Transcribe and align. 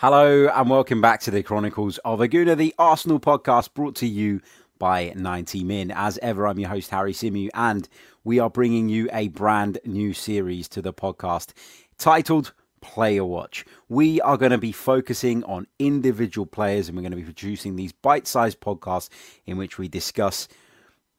Hello 0.00 0.46
and 0.46 0.70
welcome 0.70 1.00
back 1.00 1.18
to 1.22 1.32
the 1.32 1.42
Chronicles 1.42 1.98
of 2.04 2.20
a 2.20 2.28
Gooner, 2.28 2.56
the 2.56 2.72
Arsenal 2.78 3.18
podcast 3.18 3.74
brought 3.74 3.96
to 3.96 4.06
you 4.06 4.40
by 4.78 5.12
90 5.16 5.64
Min. 5.64 5.90
As 5.90 6.18
ever, 6.18 6.46
I'm 6.46 6.60
your 6.60 6.68
host, 6.68 6.90
Harry 6.90 7.12
Symeou, 7.12 7.48
and 7.52 7.88
we 8.22 8.38
are 8.38 8.48
bringing 8.48 8.88
you 8.88 9.08
a 9.12 9.26
brand 9.26 9.80
new 9.84 10.12
series 10.12 10.68
to 10.68 10.80
the 10.80 10.92
podcast 10.92 11.52
titled 11.98 12.52
Player 12.80 13.24
Watch. 13.24 13.64
We 13.88 14.20
are 14.20 14.36
going 14.36 14.52
to 14.52 14.58
be 14.58 14.70
focusing 14.70 15.42
on 15.42 15.66
individual 15.80 16.46
players 16.46 16.86
and 16.86 16.96
we're 16.96 17.02
going 17.02 17.10
to 17.10 17.16
be 17.16 17.24
producing 17.24 17.74
these 17.74 17.90
bite 17.90 18.28
sized 18.28 18.60
podcasts 18.60 19.08
in 19.46 19.56
which 19.56 19.78
we 19.78 19.88
discuss 19.88 20.46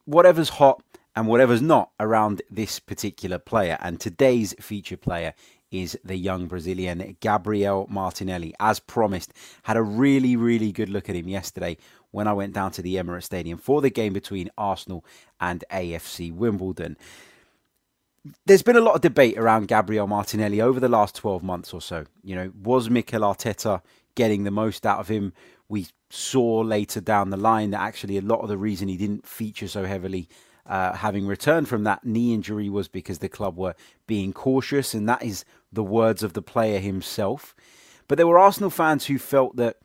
whatever's 0.05 0.47
hot 0.47 0.81
and 1.17 1.27
whatever's 1.27 1.61
not 1.61 1.89
around 1.99 2.41
this 2.49 2.79
particular 2.79 3.39
player. 3.39 3.77
And 3.81 3.99
today's 3.99 4.55
feature 4.61 4.95
player 4.95 5.33
is 5.71 5.97
the 6.03 6.15
young 6.15 6.47
Brazilian 6.47 7.17
Gabriel 7.19 7.87
Martinelli. 7.89 8.53
As 8.59 8.79
promised, 8.79 9.33
had 9.63 9.77
a 9.77 9.81
really, 9.81 10.35
really 10.35 10.71
good 10.71 10.89
look 10.89 11.09
at 11.09 11.15
him 11.15 11.27
yesterday 11.27 11.77
when 12.11 12.27
I 12.27 12.33
went 12.33 12.53
down 12.53 12.71
to 12.71 12.81
the 12.81 12.95
Emirates 12.95 13.23
Stadium 13.23 13.57
for 13.57 13.81
the 13.81 13.89
game 13.89 14.13
between 14.13 14.49
Arsenal 14.57 15.05
and 15.39 15.63
AFC 15.71 16.33
Wimbledon. 16.33 16.97
There's 18.45 18.63
been 18.63 18.75
a 18.75 18.81
lot 18.81 18.95
of 18.95 19.01
debate 19.01 19.37
around 19.37 19.67
Gabriel 19.67 20.07
Martinelli 20.07 20.61
over 20.61 20.79
the 20.79 20.89
last 20.89 21.15
12 21.15 21.43
months 21.43 21.73
or 21.73 21.81
so. 21.81 22.05
You 22.23 22.35
know, 22.35 22.51
was 22.61 22.89
Mikel 22.89 23.21
Arteta 23.21 23.81
getting 24.15 24.43
the 24.43 24.51
most 24.51 24.85
out 24.85 24.99
of 24.99 25.07
him? 25.07 25.33
We 25.69 25.87
saw 26.09 26.61
later 26.61 26.99
down 26.99 27.29
the 27.29 27.37
line 27.37 27.71
that 27.71 27.81
actually 27.81 28.17
a 28.17 28.21
lot 28.21 28.41
of 28.41 28.49
the 28.49 28.57
reason 28.57 28.87
he 28.87 28.97
didn't 28.97 29.25
feature 29.25 29.67
so 29.67 29.85
heavily 29.85 30.27
uh, 30.69 30.93
having 30.93 31.25
returned 31.25 31.67
from 31.67 31.83
that 31.83 32.05
knee 32.05 32.33
injury 32.33 32.69
was 32.69 32.87
because 32.87 33.17
the 33.17 33.27
club 33.27 33.57
were 33.57 33.75
being 34.07 34.31
cautious, 34.31 34.93
and 34.93 35.09
that 35.09 35.23
is 35.23 35.43
the 35.73 35.83
words 35.83 36.23
of 36.23 36.33
the 36.33 36.41
player 36.41 36.79
himself. 36.79 37.55
But 38.07 38.17
there 38.17 38.27
were 38.27 38.39
Arsenal 38.39 38.69
fans 38.69 39.07
who 39.07 39.17
felt 39.17 39.55
that 39.57 39.77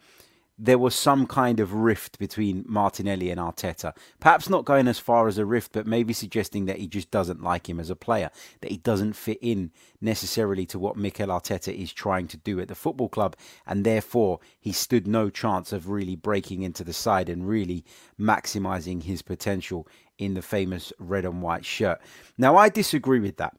there 0.58 0.78
was 0.78 0.94
some 0.94 1.26
kind 1.26 1.58
of 1.58 1.72
rift 1.72 2.18
between 2.18 2.64
Martinelli 2.68 3.30
and 3.30 3.40
Arteta. 3.40 3.92
Perhaps 4.20 4.48
not 4.48 4.64
going 4.64 4.86
as 4.86 5.00
far 5.00 5.26
as 5.26 5.36
a 5.36 5.44
rift, 5.44 5.72
but 5.72 5.86
maybe 5.86 6.12
suggesting 6.12 6.66
that 6.66 6.78
he 6.78 6.86
just 6.86 7.10
doesn't 7.10 7.42
like 7.42 7.68
him 7.68 7.80
as 7.80 7.90
a 7.90 7.96
player, 7.96 8.30
that 8.60 8.70
he 8.70 8.76
doesn't 8.76 9.14
fit 9.14 9.38
in 9.40 9.72
necessarily 10.00 10.64
to 10.66 10.78
what 10.78 10.96
Mikel 10.96 11.28
Arteta 11.28 11.74
is 11.74 11.92
trying 11.92 12.28
to 12.28 12.36
do 12.36 12.60
at 12.60 12.68
the 12.68 12.74
football 12.76 13.08
club, 13.08 13.34
and 13.66 13.84
therefore 13.84 14.38
he 14.60 14.70
stood 14.70 15.08
no 15.08 15.28
chance 15.28 15.72
of 15.72 15.88
really 15.88 16.14
breaking 16.14 16.62
into 16.62 16.84
the 16.84 16.92
side 16.92 17.28
and 17.28 17.48
really 17.48 17.84
maximising 18.18 19.02
his 19.02 19.22
potential 19.22 19.88
in 20.18 20.34
the 20.34 20.42
famous 20.42 20.92
red 20.98 21.24
and 21.24 21.42
white 21.42 21.64
shirt. 21.64 22.00
Now, 22.38 22.56
I 22.56 22.68
disagree 22.68 23.20
with 23.20 23.36
that 23.38 23.56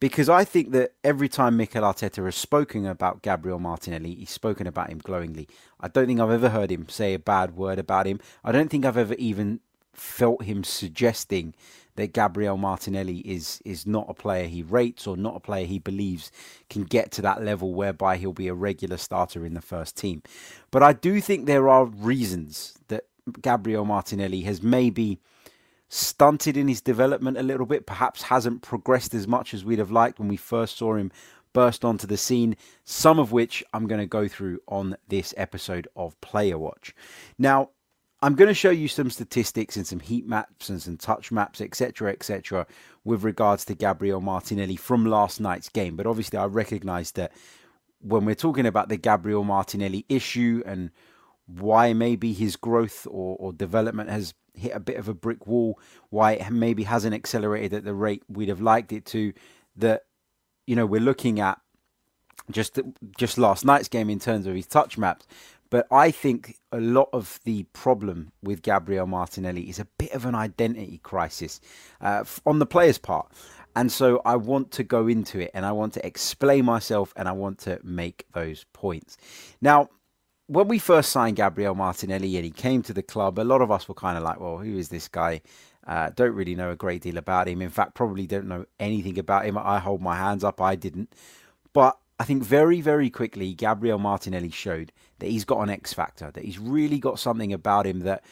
because 0.00 0.28
I 0.28 0.44
think 0.44 0.72
that 0.72 0.92
every 1.02 1.28
time 1.28 1.56
Mikel 1.56 1.82
Arteta 1.82 2.24
has 2.24 2.36
spoken 2.36 2.86
about 2.86 3.22
Gabriel 3.22 3.58
Martinelli, 3.58 4.14
he's 4.14 4.30
spoken 4.30 4.66
about 4.66 4.90
him 4.90 4.98
glowingly. 4.98 5.48
I 5.80 5.88
don't 5.88 6.06
think 6.06 6.20
I've 6.20 6.30
ever 6.30 6.50
heard 6.50 6.70
him 6.70 6.88
say 6.88 7.14
a 7.14 7.18
bad 7.18 7.56
word 7.56 7.78
about 7.78 8.06
him. 8.06 8.20
I 8.42 8.52
don't 8.52 8.68
think 8.68 8.84
I've 8.84 8.98
ever 8.98 9.14
even 9.14 9.60
felt 9.94 10.42
him 10.42 10.64
suggesting 10.64 11.54
that 11.96 12.12
Gabriel 12.12 12.56
Martinelli 12.56 13.18
is 13.18 13.62
is 13.64 13.86
not 13.86 14.06
a 14.08 14.14
player 14.14 14.46
he 14.46 14.62
rates 14.62 15.06
or 15.06 15.16
not 15.16 15.36
a 15.36 15.40
player 15.40 15.64
he 15.64 15.78
believes 15.78 16.32
can 16.68 16.82
get 16.82 17.12
to 17.12 17.22
that 17.22 17.44
level 17.44 17.72
whereby 17.72 18.16
he'll 18.16 18.32
be 18.32 18.48
a 18.48 18.54
regular 18.54 18.96
starter 18.96 19.46
in 19.46 19.54
the 19.54 19.60
first 19.60 19.96
team. 19.96 20.22
But 20.70 20.82
I 20.82 20.92
do 20.92 21.20
think 21.20 21.46
there 21.46 21.68
are 21.68 21.84
reasons 21.86 22.74
that 22.88 23.04
Gabriel 23.40 23.84
Martinelli 23.84 24.42
has 24.42 24.62
maybe 24.62 25.20
stunted 25.94 26.56
in 26.56 26.66
his 26.66 26.80
development 26.80 27.38
a 27.38 27.42
little 27.42 27.66
bit, 27.66 27.86
perhaps 27.86 28.22
hasn't 28.22 28.62
progressed 28.62 29.14
as 29.14 29.28
much 29.28 29.54
as 29.54 29.64
we'd 29.64 29.78
have 29.78 29.92
liked 29.92 30.18
when 30.18 30.28
we 30.28 30.36
first 30.36 30.76
saw 30.76 30.96
him 30.96 31.12
burst 31.52 31.84
onto 31.84 32.04
the 32.04 32.16
scene, 32.16 32.56
some 32.84 33.20
of 33.20 33.30
which 33.30 33.62
I'm 33.72 33.86
going 33.86 34.00
to 34.00 34.06
go 34.06 34.26
through 34.26 34.58
on 34.66 34.96
this 35.06 35.32
episode 35.36 35.86
of 35.94 36.20
Player 36.20 36.58
Watch. 36.58 36.96
Now, 37.38 37.70
I'm 38.20 38.34
going 38.34 38.48
to 38.48 38.54
show 38.54 38.70
you 38.70 38.88
some 38.88 39.08
statistics 39.08 39.76
and 39.76 39.86
some 39.86 40.00
heat 40.00 40.26
maps 40.26 40.68
and 40.68 40.82
some 40.82 40.96
touch 40.96 41.30
maps, 41.30 41.60
etc., 41.60 42.10
etc., 42.10 42.66
with 43.04 43.22
regards 43.22 43.64
to 43.66 43.74
Gabriel 43.74 44.20
Martinelli 44.20 44.76
from 44.76 45.06
last 45.06 45.40
night's 45.40 45.68
game. 45.68 45.94
But 45.94 46.06
obviously, 46.06 46.38
I 46.38 46.46
recognize 46.46 47.12
that 47.12 47.30
when 48.00 48.24
we're 48.24 48.34
talking 48.34 48.66
about 48.66 48.88
the 48.88 48.96
Gabriel 48.96 49.44
Martinelli 49.44 50.04
issue 50.08 50.60
and 50.66 50.90
why 51.46 51.92
maybe 51.92 52.32
his 52.32 52.56
growth 52.56 53.06
or, 53.08 53.36
or 53.38 53.52
development 53.52 54.10
has 54.10 54.34
hit 54.54 54.72
a 54.74 54.80
bit 54.80 54.96
of 54.96 55.08
a 55.08 55.14
brick 55.14 55.46
wall, 55.46 55.78
why 56.10 56.32
it 56.32 56.50
maybe 56.50 56.84
hasn't 56.84 57.14
accelerated 57.14 57.74
at 57.74 57.84
the 57.84 57.94
rate 57.94 58.22
we'd 58.28 58.48
have 58.48 58.60
liked 58.60 58.92
it 58.92 59.04
to, 59.06 59.32
that 59.76 60.04
you 60.66 60.76
know 60.76 60.86
we're 60.86 61.00
looking 61.00 61.40
at 61.40 61.60
just 62.50 62.78
just 63.16 63.38
last 63.38 63.64
night's 63.64 63.88
game 63.88 64.10
in 64.10 64.18
terms 64.18 64.46
of 64.46 64.54
his 64.54 64.66
touch 64.66 64.98
maps. 64.98 65.26
But 65.70 65.88
I 65.90 66.10
think 66.12 66.56
a 66.70 66.78
lot 66.78 67.08
of 67.12 67.40
the 67.44 67.64
problem 67.72 68.30
with 68.42 68.62
Gabriel 68.62 69.06
Martinelli 69.06 69.68
is 69.68 69.80
a 69.80 69.86
bit 69.98 70.12
of 70.12 70.24
an 70.24 70.34
identity 70.34 71.00
crisis 71.02 71.60
uh, 72.00 72.24
on 72.46 72.60
the 72.60 72.66
player's 72.66 72.98
part. 72.98 73.32
And 73.74 73.90
so 73.90 74.22
I 74.24 74.36
want 74.36 74.70
to 74.72 74.84
go 74.84 75.08
into 75.08 75.40
it 75.40 75.50
and 75.52 75.66
I 75.66 75.72
want 75.72 75.94
to 75.94 76.06
explain 76.06 76.64
myself 76.64 77.12
and 77.16 77.28
I 77.28 77.32
want 77.32 77.58
to 77.60 77.80
make 77.82 78.24
those 78.32 78.66
points. 78.72 79.16
Now, 79.60 79.88
when 80.46 80.68
we 80.68 80.78
first 80.78 81.10
signed 81.10 81.36
Gabriel 81.36 81.74
Martinelli 81.74 82.36
and 82.36 82.44
he 82.44 82.50
came 82.50 82.82
to 82.82 82.92
the 82.92 83.02
club, 83.02 83.38
a 83.38 83.42
lot 83.42 83.62
of 83.62 83.70
us 83.70 83.88
were 83.88 83.94
kind 83.94 84.16
of 84.18 84.22
like, 84.22 84.40
well, 84.40 84.58
who 84.58 84.76
is 84.76 84.88
this 84.88 85.08
guy? 85.08 85.40
Uh, 85.86 86.10
don't 86.14 86.34
really 86.34 86.54
know 86.54 86.70
a 86.70 86.76
great 86.76 87.02
deal 87.02 87.18
about 87.18 87.48
him. 87.48 87.60
In 87.62 87.70
fact, 87.70 87.94
probably 87.94 88.26
don't 88.26 88.48
know 88.48 88.66
anything 88.80 89.18
about 89.18 89.46
him. 89.46 89.58
I 89.58 89.78
hold 89.78 90.00
my 90.00 90.16
hands 90.16 90.44
up, 90.44 90.60
I 90.60 90.76
didn't. 90.76 91.12
But 91.72 91.98
I 92.18 92.24
think 92.24 92.42
very, 92.42 92.80
very 92.80 93.10
quickly, 93.10 93.54
Gabriel 93.54 93.98
Martinelli 93.98 94.50
showed 94.50 94.92
that 95.18 95.30
he's 95.30 95.44
got 95.44 95.60
an 95.60 95.70
X 95.70 95.92
factor, 95.92 96.30
that 96.30 96.44
he's 96.44 96.58
really 96.58 96.98
got 96.98 97.18
something 97.18 97.52
about 97.52 97.86
him 97.86 98.00
that 98.00 98.22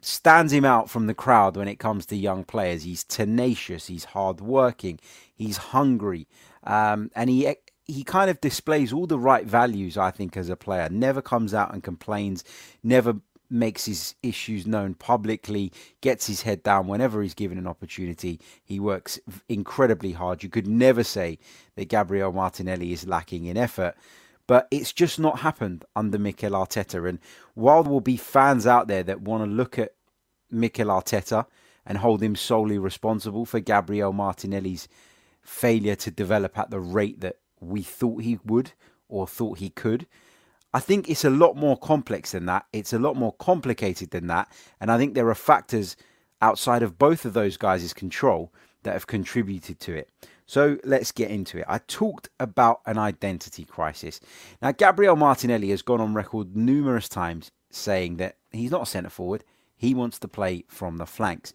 stands 0.00 0.52
him 0.52 0.64
out 0.64 0.88
from 0.88 1.06
the 1.06 1.14
crowd 1.14 1.56
when 1.56 1.68
it 1.68 1.78
comes 1.78 2.06
to 2.06 2.16
young 2.16 2.44
players. 2.44 2.84
He's 2.84 3.04
tenacious, 3.04 3.86
he's 3.86 4.04
hardworking, 4.04 5.00
he's 5.34 5.56
hungry, 5.56 6.28
um, 6.62 7.10
and 7.16 7.28
he 7.28 7.56
he 7.86 8.02
kind 8.04 8.30
of 8.30 8.40
displays 8.40 8.92
all 8.92 9.06
the 9.06 9.18
right 9.18 9.46
values, 9.46 9.96
I 9.96 10.10
think, 10.10 10.36
as 10.36 10.48
a 10.48 10.56
player. 10.56 10.88
Never 10.90 11.22
comes 11.22 11.54
out 11.54 11.72
and 11.72 11.82
complains, 11.82 12.44
never 12.82 13.16
makes 13.48 13.84
his 13.84 14.16
issues 14.22 14.66
known 14.66 14.94
publicly, 14.94 15.72
gets 16.00 16.26
his 16.26 16.42
head 16.42 16.62
down 16.64 16.88
whenever 16.88 17.22
he's 17.22 17.34
given 17.34 17.58
an 17.58 17.66
opportunity. 17.66 18.40
He 18.64 18.80
works 18.80 19.20
incredibly 19.48 20.12
hard. 20.12 20.42
You 20.42 20.48
could 20.48 20.66
never 20.66 21.04
say 21.04 21.38
that 21.76 21.88
Gabriel 21.88 22.32
Martinelli 22.32 22.92
is 22.92 23.06
lacking 23.06 23.44
in 23.44 23.56
effort. 23.56 23.94
But 24.48 24.68
it's 24.70 24.92
just 24.92 25.18
not 25.18 25.40
happened 25.40 25.84
under 25.94 26.18
Mikel 26.18 26.52
Arteta. 26.52 27.08
And 27.08 27.18
while 27.54 27.82
there 27.82 27.92
will 27.92 28.00
be 28.00 28.16
fans 28.16 28.66
out 28.66 28.86
there 28.88 29.02
that 29.02 29.20
want 29.20 29.44
to 29.44 29.50
look 29.50 29.78
at 29.78 29.94
Mikel 30.50 30.88
Arteta 30.88 31.46
and 31.84 31.98
hold 31.98 32.22
him 32.22 32.36
solely 32.36 32.78
responsible 32.78 33.44
for 33.44 33.60
Gabriel 33.60 34.12
Martinelli's 34.12 34.88
failure 35.40 35.96
to 35.96 36.10
develop 36.10 36.58
at 36.58 36.70
the 36.70 36.80
rate 36.80 37.20
that 37.20 37.36
we 37.60 37.82
thought 37.82 38.22
he 38.22 38.38
would 38.44 38.72
or 39.08 39.26
thought 39.26 39.58
he 39.58 39.70
could. 39.70 40.06
I 40.74 40.80
think 40.80 41.08
it's 41.08 41.24
a 41.24 41.30
lot 41.30 41.56
more 41.56 41.76
complex 41.76 42.32
than 42.32 42.46
that. 42.46 42.66
It's 42.72 42.92
a 42.92 42.98
lot 42.98 43.16
more 43.16 43.32
complicated 43.32 44.10
than 44.10 44.26
that. 44.26 44.50
And 44.80 44.90
I 44.90 44.98
think 44.98 45.14
there 45.14 45.28
are 45.28 45.34
factors 45.34 45.96
outside 46.42 46.82
of 46.82 46.98
both 46.98 47.24
of 47.24 47.32
those 47.32 47.56
guys' 47.56 47.94
control 47.94 48.52
that 48.82 48.92
have 48.92 49.06
contributed 49.06 49.80
to 49.80 49.94
it. 49.94 50.10
So 50.46 50.78
let's 50.84 51.10
get 51.12 51.30
into 51.30 51.58
it. 51.58 51.64
I 51.66 51.78
talked 51.78 52.28
about 52.38 52.80
an 52.86 52.98
identity 52.98 53.64
crisis. 53.64 54.20
Now, 54.62 54.72
Gabriel 54.72 55.16
Martinelli 55.16 55.70
has 55.70 55.82
gone 55.82 56.00
on 56.00 56.14
record 56.14 56.56
numerous 56.56 57.08
times 57.08 57.50
saying 57.70 58.16
that 58.18 58.36
he's 58.52 58.70
not 58.70 58.82
a 58.82 58.86
centre 58.86 59.10
forward, 59.10 59.44
he 59.76 59.94
wants 59.94 60.18
to 60.20 60.28
play 60.28 60.64
from 60.68 60.98
the 60.98 61.06
flanks, 61.06 61.52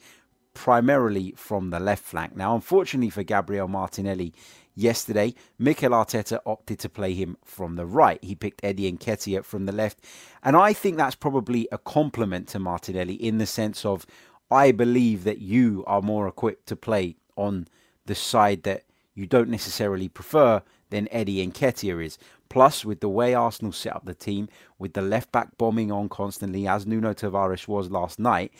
primarily 0.53 1.33
from 1.37 1.69
the 1.69 1.79
left 1.79 2.03
flank. 2.03 2.35
Now, 2.35 2.53
unfortunately 2.53 3.09
for 3.09 3.23
Gabriel 3.23 3.67
Martinelli, 3.67 4.33
yesterday, 4.75 5.33
Mikel 5.57 5.91
Arteta 5.91 6.39
opted 6.45 6.79
to 6.79 6.89
play 6.89 7.13
him 7.13 7.37
from 7.43 7.75
the 7.75 7.85
right. 7.85 8.23
He 8.23 8.35
picked 8.35 8.63
Eddie 8.63 8.91
Nketiah 8.91 9.43
from 9.43 9.65
the 9.65 9.71
left. 9.71 9.99
And 10.43 10.55
I 10.55 10.73
think 10.73 10.97
that's 10.97 11.15
probably 11.15 11.67
a 11.71 11.77
compliment 11.77 12.47
to 12.49 12.59
Martinelli 12.59 13.15
in 13.15 13.37
the 13.37 13.45
sense 13.45 13.85
of 13.85 14.05
I 14.49 14.71
believe 14.71 15.23
that 15.23 15.39
you 15.39 15.83
are 15.87 16.01
more 16.01 16.27
equipped 16.27 16.67
to 16.67 16.75
play 16.75 17.15
on 17.35 17.67
the 18.05 18.15
side 18.15 18.63
that 18.63 18.83
you 19.13 19.25
don't 19.25 19.49
necessarily 19.49 20.09
prefer 20.09 20.61
than 20.89 21.07
Eddie 21.11 21.45
Nketiah 21.47 22.03
is. 22.05 22.17
Plus, 22.49 22.83
with 22.83 22.99
the 22.99 23.07
way 23.07 23.33
Arsenal 23.33 23.71
set 23.71 23.95
up 23.95 24.05
the 24.05 24.13
team, 24.13 24.49
with 24.77 24.93
the 24.93 25.01
left 25.01 25.31
back 25.31 25.57
bombing 25.57 25.89
on 25.89 26.09
constantly, 26.09 26.67
as 26.67 26.85
Nuno 26.85 27.13
Tavares 27.13 27.67
was 27.67 27.89
last 27.89 28.19
night, 28.19 28.51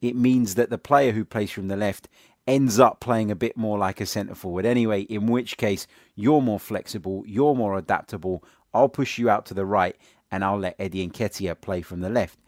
it 0.00 0.16
means 0.16 0.54
that 0.54 0.70
the 0.70 0.78
player 0.78 1.12
who 1.12 1.24
plays 1.24 1.50
from 1.50 1.68
the 1.68 1.76
left 1.76 2.08
ends 2.46 2.78
up 2.78 3.00
playing 3.00 3.30
a 3.30 3.36
bit 3.36 3.56
more 3.56 3.78
like 3.78 4.00
a 4.00 4.06
centre 4.06 4.34
forward 4.34 4.66
anyway, 4.66 5.02
in 5.02 5.26
which 5.26 5.56
case 5.56 5.86
you're 6.14 6.42
more 6.42 6.60
flexible, 6.60 7.24
you're 7.26 7.54
more 7.54 7.78
adaptable. 7.78 8.44
I'll 8.72 8.88
push 8.88 9.18
you 9.18 9.30
out 9.30 9.46
to 9.46 9.54
the 9.54 9.64
right 9.64 9.96
and 10.30 10.44
I'll 10.44 10.58
let 10.58 10.76
Eddie 10.78 11.08
Nketiah 11.08 11.60
play 11.60 11.80
from 11.80 12.00
the 12.00 12.10
left. 12.10 12.38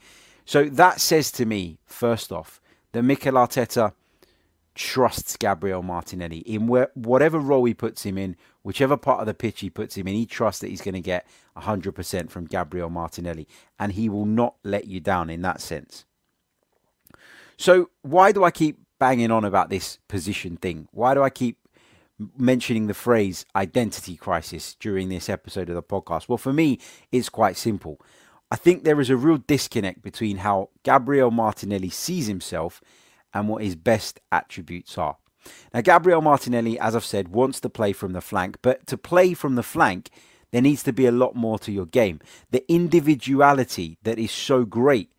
So 0.44 0.64
that 0.64 1.00
says 1.00 1.30
to 1.32 1.46
me, 1.46 1.78
first 1.86 2.30
off, 2.30 2.60
that 2.92 3.02
Mikel 3.02 3.34
Arteta 3.34 3.92
trusts 4.74 5.36
Gabriel 5.36 5.82
Martinelli 5.82 6.38
in 6.38 6.66
whatever 6.66 7.38
role 7.38 7.64
he 7.64 7.74
puts 7.74 8.04
him 8.04 8.18
in, 8.18 8.36
whichever 8.62 8.96
part 8.96 9.20
of 9.20 9.26
the 9.26 9.34
pitch 9.34 9.60
he 9.60 9.70
puts 9.70 9.96
him 9.96 10.06
in, 10.06 10.14
he 10.14 10.26
trusts 10.26 10.60
that 10.60 10.68
he's 10.68 10.82
going 10.82 10.94
to 10.94 11.00
get 11.00 11.26
100% 11.56 12.30
from 12.30 12.44
Gabriel 12.44 12.90
Martinelli, 12.90 13.48
and 13.78 13.92
he 13.92 14.08
will 14.08 14.26
not 14.26 14.56
let 14.62 14.86
you 14.86 15.00
down 15.00 15.30
in 15.30 15.42
that 15.42 15.60
sense. 15.60 16.04
So, 17.56 17.90
why 18.02 18.32
do 18.32 18.44
I 18.44 18.50
keep 18.50 18.78
banging 18.98 19.30
on 19.30 19.44
about 19.44 19.70
this 19.70 19.98
position 20.08 20.56
thing? 20.56 20.88
Why 20.92 21.14
do 21.14 21.22
I 21.22 21.30
keep 21.30 21.58
mentioning 22.36 22.86
the 22.86 22.94
phrase 22.94 23.44
identity 23.54 24.16
crisis 24.16 24.74
during 24.78 25.08
this 25.08 25.28
episode 25.28 25.68
of 25.68 25.74
the 25.74 25.82
podcast? 25.82 26.28
Well, 26.28 26.38
for 26.38 26.52
me, 26.52 26.78
it's 27.12 27.28
quite 27.28 27.56
simple. 27.56 28.00
I 28.50 28.56
think 28.56 28.84
there 28.84 29.00
is 29.00 29.10
a 29.10 29.16
real 29.16 29.38
disconnect 29.38 30.02
between 30.02 30.38
how 30.38 30.70
Gabriel 30.82 31.30
Martinelli 31.30 31.90
sees 31.90 32.26
himself 32.26 32.80
and 33.34 33.48
what 33.48 33.62
his 33.62 33.74
best 33.76 34.20
attributes 34.30 34.96
are. 34.96 35.16
Now, 35.74 35.80
Gabriel 35.80 36.22
Martinelli, 36.22 36.78
as 36.78 36.96
I've 36.96 37.04
said, 37.04 37.28
wants 37.28 37.60
to 37.60 37.68
play 37.68 37.92
from 37.92 38.12
the 38.12 38.20
flank, 38.20 38.58
but 38.62 38.86
to 38.86 38.96
play 38.96 39.34
from 39.34 39.54
the 39.56 39.62
flank, 39.62 40.10
there 40.52 40.62
needs 40.62 40.82
to 40.84 40.92
be 40.92 41.06
a 41.06 41.12
lot 41.12 41.34
more 41.34 41.58
to 41.60 41.72
your 41.72 41.86
game. 41.86 42.20
The 42.50 42.64
individuality 42.72 43.98
that 44.02 44.18
is 44.18 44.30
so 44.30 44.64
great 44.64 45.10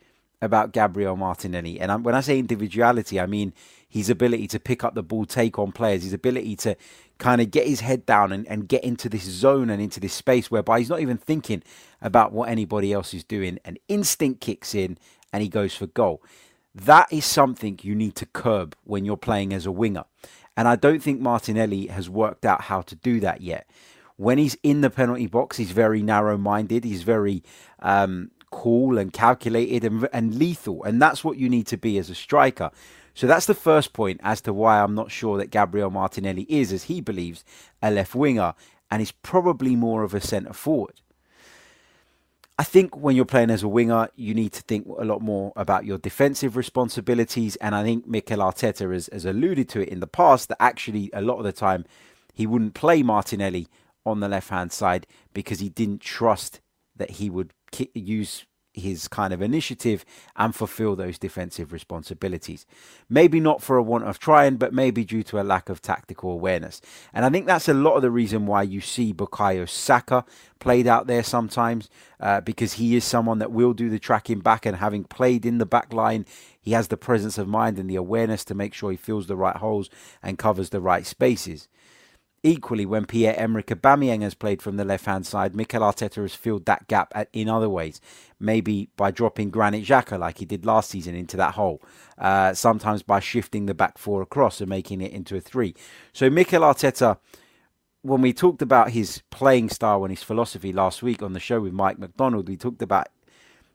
about 0.41 0.71
Gabriel 0.71 1.15
Martinelli, 1.15 1.79
and 1.79 2.05
when 2.05 2.15
I 2.15 2.21
say 2.21 2.37
individuality, 2.37 3.19
I 3.19 3.25
mean 3.25 3.53
his 3.89 4.09
ability 4.09 4.47
to 4.47 4.59
pick 4.59 4.83
up 4.83 4.95
the 4.95 5.03
ball, 5.03 5.25
take 5.25 5.57
on 5.57 5.71
players, 5.71 6.03
his 6.03 6.13
ability 6.13 6.55
to 6.57 6.75
kind 7.17 7.41
of 7.41 7.51
get 7.51 7.65
his 7.65 7.79
head 7.79 8.05
down 8.05 8.31
and, 8.31 8.47
and 8.47 8.67
get 8.67 8.83
into 8.83 9.09
this 9.09 9.23
zone 9.23 9.69
and 9.69 9.81
into 9.81 9.99
this 9.99 10.13
space 10.13 10.51
whereby 10.51 10.79
he's 10.79 10.89
not 10.89 10.99
even 10.99 11.17
thinking 11.17 11.63
about 12.01 12.31
what 12.31 12.49
anybody 12.49 12.91
else 12.91 13.13
is 13.13 13.23
doing. 13.23 13.59
And 13.63 13.79
instinct 13.87 14.41
kicks 14.41 14.75
in 14.75 14.97
and 15.31 15.41
he 15.41 15.49
goes 15.49 15.73
for 15.73 15.87
goal. 15.87 16.21
That 16.75 17.11
is 17.11 17.25
something 17.25 17.79
you 17.81 17.95
need 17.95 18.15
to 18.15 18.25
curb 18.25 18.75
when 18.83 19.05
you're 19.05 19.17
playing 19.17 19.53
as 19.53 19.65
a 19.65 19.71
winger. 19.71 20.03
And 20.55 20.67
I 20.67 20.75
don't 20.75 21.01
think 21.01 21.21
Martinelli 21.21 21.87
has 21.87 22.09
worked 22.09 22.45
out 22.45 22.61
how 22.61 22.81
to 22.81 22.95
do 22.95 23.19
that 23.21 23.41
yet. 23.41 23.69
When 24.17 24.37
he's 24.37 24.57
in 24.63 24.81
the 24.81 24.89
penalty 24.89 25.27
box, 25.27 25.57
he's 25.57 25.71
very 25.71 26.01
narrow 26.01 26.37
minded. 26.37 26.83
He's 26.83 27.03
very 27.03 27.43
um, 27.79 28.31
cool 28.51 28.97
and 28.97 29.11
calculated 29.13 29.83
and, 29.83 30.07
and 30.13 30.35
lethal. 30.35 30.83
And 30.83 31.01
that's 31.01 31.23
what 31.23 31.37
you 31.37 31.49
need 31.49 31.67
to 31.67 31.77
be 31.77 31.97
as 31.97 32.09
a 32.09 32.15
striker. 32.15 32.71
So 33.13 33.25
that's 33.27 33.47
the 33.47 33.55
first 33.55 33.93
point 33.93 34.21
as 34.23 34.41
to 34.41 34.53
why 34.53 34.81
I'm 34.81 34.93
not 34.93 35.11
sure 35.11 35.37
that 35.37 35.49
Gabriel 35.49 35.89
Martinelli 35.89 36.45
is, 36.49 36.71
as 36.71 36.83
he 36.83 37.01
believes, 37.01 37.43
a 37.81 37.89
left 37.89 38.13
winger 38.13 38.53
and 38.91 39.01
is 39.01 39.11
probably 39.11 39.75
more 39.75 40.03
of 40.03 40.13
a 40.13 40.21
centre 40.21 40.53
forward. 40.53 41.01
I 42.59 42.63
think 42.63 42.97
when 42.97 43.15
you're 43.15 43.25
playing 43.25 43.51
as 43.51 43.61
a 43.61 43.67
winger, 43.67 44.09
you 44.15 44.33
need 44.33 44.51
to 44.53 44.61
think 44.63 44.87
a 44.87 45.05
lot 45.05 45.21
more 45.21 45.53
about 45.55 45.85
your 45.85 45.99
defensive 45.99 46.55
responsibilities. 46.55 47.55
And 47.57 47.75
I 47.75 47.83
think 47.83 48.07
Mikel 48.07 48.39
Arteta 48.39 48.91
has, 48.91 49.09
has 49.13 49.25
alluded 49.25 49.69
to 49.69 49.81
it 49.81 49.89
in 49.89 49.99
the 49.99 50.07
past 50.07 50.49
that 50.49 50.61
actually 50.61 51.11
a 51.13 51.21
lot 51.21 51.37
of 51.37 51.43
the 51.43 51.51
time 51.51 51.85
he 52.33 52.47
wouldn't 52.47 52.73
play 52.73 53.03
Martinelli 53.03 53.67
on 54.05 54.21
the 54.21 54.27
left 54.27 54.49
hand 54.49 54.71
side 54.71 55.05
because 55.33 55.59
he 55.59 55.69
didn't 55.69 56.01
trust 56.01 56.61
that 56.97 57.11
he 57.11 57.29
would 57.29 57.53
use 57.93 58.45
his 58.77 59.07
kind 59.07 59.33
of 59.33 59.41
initiative 59.41 60.05
and 60.35 60.55
fulfill 60.55 60.95
those 60.95 61.17
defensive 61.17 61.73
responsibilities. 61.73 62.65
Maybe 63.09 63.39
not 63.39 63.61
for 63.61 63.77
a 63.77 63.83
want 63.83 64.05
of 64.05 64.19
trying, 64.19 64.57
but 64.57 64.73
maybe 64.73 65.03
due 65.03 65.23
to 65.23 65.41
a 65.41 65.43
lack 65.43 65.69
of 65.69 65.81
tactical 65.81 66.31
awareness. 66.31 66.81
And 67.13 67.25
I 67.25 67.29
think 67.29 67.47
that's 67.47 67.67
a 67.67 67.73
lot 67.73 67.95
of 67.95 68.03
the 68.03 68.11
reason 68.11 68.45
why 68.45 68.63
you 68.63 68.79
see 68.79 69.13
Bukayo 69.13 69.67
Saka 69.67 70.23
played 70.59 70.87
out 70.87 71.07
there 71.07 71.23
sometimes, 71.23 71.89
uh, 72.19 72.41
because 72.41 72.73
he 72.73 72.95
is 72.95 73.03
someone 73.03 73.39
that 73.39 73.51
will 73.51 73.73
do 73.73 73.89
the 73.89 73.99
tracking 73.99 74.39
back 74.39 74.65
and 74.65 74.77
having 74.77 75.03
played 75.03 75.45
in 75.45 75.57
the 75.57 75.65
back 75.65 75.91
line, 75.91 76.25
he 76.61 76.71
has 76.71 76.89
the 76.89 76.97
presence 76.97 77.37
of 77.37 77.47
mind 77.47 77.79
and 77.79 77.89
the 77.89 77.95
awareness 77.95 78.43
to 78.45 78.55
make 78.55 78.73
sure 78.73 78.91
he 78.91 78.97
fills 78.97 79.27
the 79.27 79.35
right 79.35 79.57
holes 79.57 79.89
and 80.21 80.37
covers 80.37 80.69
the 80.69 80.81
right 80.81 81.05
spaces. 81.05 81.67
Equally, 82.47 82.85
when 82.85 83.05
Pierre-Emerick 83.05 83.65
Aubameyang 83.65 84.21
has 84.21 84.33
played 84.33 84.61
from 84.61 84.77
the 84.77 84.85
left-hand 84.85 85.25
side, 85.25 85.53
Mikel 85.53 85.81
Arteta 85.81 86.21
has 86.21 86.33
filled 86.33 86.63
that 86.63 86.87
gap 86.87 87.11
at, 87.13 87.27
in 87.33 87.49
other 87.49 87.67
ways. 87.67 87.99
Maybe 88.39 88.89
by 88.95 89.11
dropping 89.11 89.49
Granit 89.49 89.83
Xhaka 89.83 90.17
like 90.17 90.37
he 90.37 90.45
did 90.45 90.65
last 90.65 90.89
season 90.89 91.13
into 91.13 91.35
that 91.35 91.55
hole. 91.55 91.81
Uh, 92.17 92.53
sometimes 92.53 93.03
by 93.03 93.19
shifting 93.19 93.65
the 93.65 93.73
back 93.73 93.97
four 93.97 94.21
across 94.21 94.61
and 94.61 94.69
making 94.69 95.01
it 95.01 95.11
into 95.11 95.35
a 95.35 95.41
three. 95.41 95.75
So 96.13 96.29
Mikel 96.29 96.61
Arteta, 96.61 97.17
when 98.01 98.21
we 98.21 98.31
talked 98.31 98.61
about 98.61 98.91
his 98.91 99.21
playing 99.29 99.67
style 99.67 100.05
and 100.05 100.11
his 100.11 100.23
philosophy 100.23 100.71
last 100.71 101.03
week 101.03 101.21
on 101.21 101.33
the 101.33 101.41
show 101.41 101.59
with 101.59 101.73
Mike 101.73 101.99
McDonald, 101.99 102.47
we 102.47 102.55
talked 102.55 102.81
about 102.81 103.09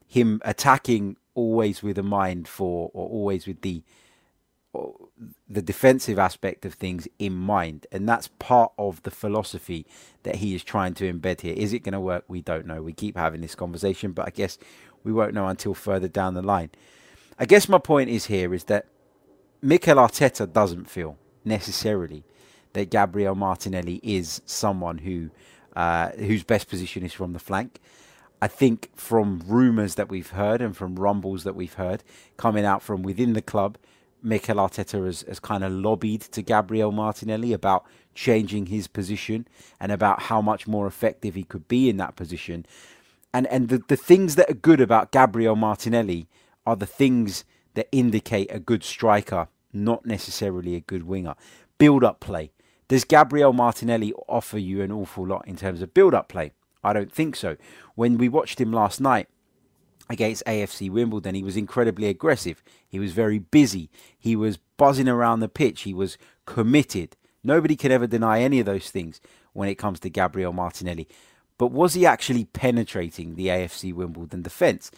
him 0.08 0.40
attacking 0.46 1.18
always 1.34 1.82
with 1.82 1.98
a 1.98 2.02
mind 2.02 2.48
for, 2.48 2.90
or 2.94 3.06
always 3.06 3.46
with 3.46 3.60
the 3.60 3.82
the 5.48 5.62
defensive 5.62 6.18
aspect 6.18 6.64
of 6.64 6.74
things 6.74 7.06
in 7.18 7.34
mind. 7.34 7.86
And 7.92 8.08
that's 8.08 8.28
part 8.38 8.72
of 8.78 9.02
the 9.02 9.10
philosophy 9.10 9.86
that 10.22 10.36
he 10.36 10.54
is 10.54 10.64
trying 10.64 10.94
to 10.94 11.12
embed 11.12 11.42
here. 11.42 11.54
Is 11.56 11.72
it 11.72 11.80
going 11.80 11.92
to 11.92 12.00
work? 12.00 12.24
We 12.28 12.40
don't 12.40 12.66
know. 12.66 12.82
We 12.82 12.92
keep 12.92 13.16
having 13.16 13.42
this 13.42 13.54
conversation, 13.54 14.12
but 14.12 14.26
I 14.26 14.30
guess 14.30 14.58
we 15.04 15.12
won't 15.12 15.34
know 15.34 15.46
until 15.48 15.74
further 15.74 16.08
down 16.08 16.34
the 16.34 16.42
line. 16.42 16.70
I 17.38 17.44
guess 17.44 17.68
my 17.68 17.78
point 17.78 18.10
is 18.10 18.26
here 18.26 18.54
is 18.54 18.64
that 18.64 18.86
Mikel 19.60 19.96
Arteta 19.96 20.50
doesn't 20.50 20.88
feel 20.88 21.18
necessarily 21.44 22.24
that 22.72 22.90
Gabriel 22.90 23.34
Martinelli 23.34 24.00
is 24.02 24.40
someone 24.46 24.98
who 24.98 25.30
uh, 25.76 26.10
whose 26.10 26.44
best 26.44 26.68
position 26.68 27.02
is 27.02 27.12
from 27.12 27.32
the 27.32 27.38
flank. 27.38 27.80
I 28.42 28.48
think 28.48 28.90
from 28.94 29.42
rumours 29.46 29.94
that 29.94 30.08
we've 30.08 30.30
heard 30.30 30.60
and 30.60 30.76
from 30.76 30.96
rumbles 30.96 31.44
that 31.44 31.54
we've 31.54 31.74
heard 31.74 32.02
coming 32.36 32.64
out 32.64 32.82
from 32.82 33.02
within 33.02 33.34
the 33.34 33.42
club, 33.42 33.78
Mikel 34.22 34.56
Arteta 34.56 35.04
has, 35.04 35.22
has 35.22 35.40
kind 35.40 35.64
of 35.64 35.72
lobbied 35.72 36.22
to 36.22 36.42
Gabriel 36.42 36.92
Martinelli 36.92 37.52
about 37.52 37.84
changing 38.14 38.66
his 38.66 38.86
position 38.86 39.46
and 39.80 39.90
about 39.90 40.22
how 40.22 40.40
much 40.40 40.66
more 40.66 40.86
effective 40.86 41.34
he 41.34 41.44
could 41.44 41.66
be 41.68 41.88
in 41.88 41.96
that 41.96 42.16
position. 42.16 42.66
And 43.34 43.46
and 43.46 43.68
the, 43.68 43.82
the 43.88 43.96
things 43.96 44.36
that 44.36 44.50
are 44.50 44.54
good 44.54 44.80
about 44.80 45.12
Gabriel 45.12 45.56
Martinelli 45.56 46.28
are 46.66 46.76
the 46.76 46.86
things 46.86 47.44
that 47.74 47.88
indicate 47.90 48.50
a 48.50 48.60
good 48.60 48.84
striker, 48.84 49.48
not 49.72 50.04
necessarily 50.04 50.76
a 50.76 50.80
good 50.80 51.04
winger. 51.04 51.34
Build 51.78 52.04
up 52.04 52.20
play. 52.20 52.52
Does 52.88 53.04
Gabriel 53.04 53.52
Martinelli 53.52 54.12
offer 54.28 54.58
you 54.58 54.82
an 54.82 54.92
awful 54.92 55.26
lot 55.26 55.48
in 55.48 55.56
terms 55.56 55.80
of 55.80 55.94
build 55.94 56.14
up 56.14 56.28
play? 56.28 56.52
I 56.84 56.92
don't 56.92 57.12
think 57.12 57.36
so. 57.36 57.56
When 57.94 58.18
we 58.18 58.28
watched 58.28 58.60
him 58.60 58.72
last 58.72 59.00
night, 59.00 59.28
against 60.12 60.44
AFC 60.46 60.90
Wimbledon. 60.90 61.34
He 61.34 61.42
was 61.42 61.56
incredibly 61.56 62.08
aggressive. 62.08 62.62
He 62.88 62.98
was 62.98 63.12
very 63.12 63.38
busy. 63.38 63.90
He 64.18 64.36
was 64.36 64.58
buzzing 64.76 65.08
around 65.08 65.40
the 65.40 65.48
pitch. 65.48 65.82
He 65.82 65.94
was 65.94 66.18
committed. 66.46 67.16
Nobody 67.42 67.76
can 67.76 67.90
ever 67.90 68.06
deny 68.06 68.40
any 68.40 68.60
of 68.60 68.66
those 68.66 68.90
things 68.90 69.20
when 69.52 69.68
it 69.68 69.76
comes 69.76 70.00
to 70.00 70.10
Gabriel 70.10 70.52
Martinelli. 70.52 71.08
But 71.58 71.72
was 71.72 71.94
he 71.94 72.06
actually 72.06 72.44
penetrating 72.44 73.34
the 73.34 73.48
AFC 73.48 73.92
Wimbledon 73.92 74.42
defence? 74.42 74.90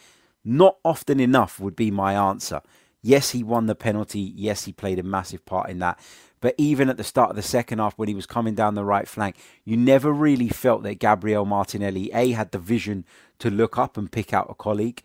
Not 0.44 0.76
often 0.84 1.20
enough 1.20 1.58
would 1.58 1.76
be 1.76 1.90
my 1.90 2.14
answer. 2.14 2.60
Yes, 3.02 3.30
he 3.30 3.42
won 3.42 3.66
the 3.66 3.74
penalty. 3.74 4.20
Yes, 4.20 4.64
he 4.64 4.72
played 4.72 4.98
a 4.98 5.02
massive 5.02 5.44
part 5.44 5.68
in 5.68 5.78
that. 5.80 5.98
But 6.44 6.56
even 6.58 6.90
at 6.90 6.98
the 6.98 7.04
start 7.04 7.30
of 7.30 7.36
the 7.36 7.42
second 7.42 7.78
half, 7.78 7.96
when 7.96 8.06
he 8.06 8.14
was 8.14 8.26
coming 8.26 8.54
down 8.54 8.74
the 8.74 8.84
right 8.84 9.08
flank, 9.08 9.36
you 9.64 9.78
never 9.78 10.12
really 10.12 10.50
felt 10.50 10.82
that 10.82 10.98
Gabriel 10.98 11.46
Martinelli, 11.46 12.10
A, 12.12 12.32
had 12.32 12.52
the 12.52 12.58
vision 12.58 13.06
to 13.38 13.48
look 13.48 13.78
up 13.78 13.96
and 13.96 14.12
pick 14.12 14.34
out 14.34 14.50
a 14.50 14.54
colleague, 14.54 15.02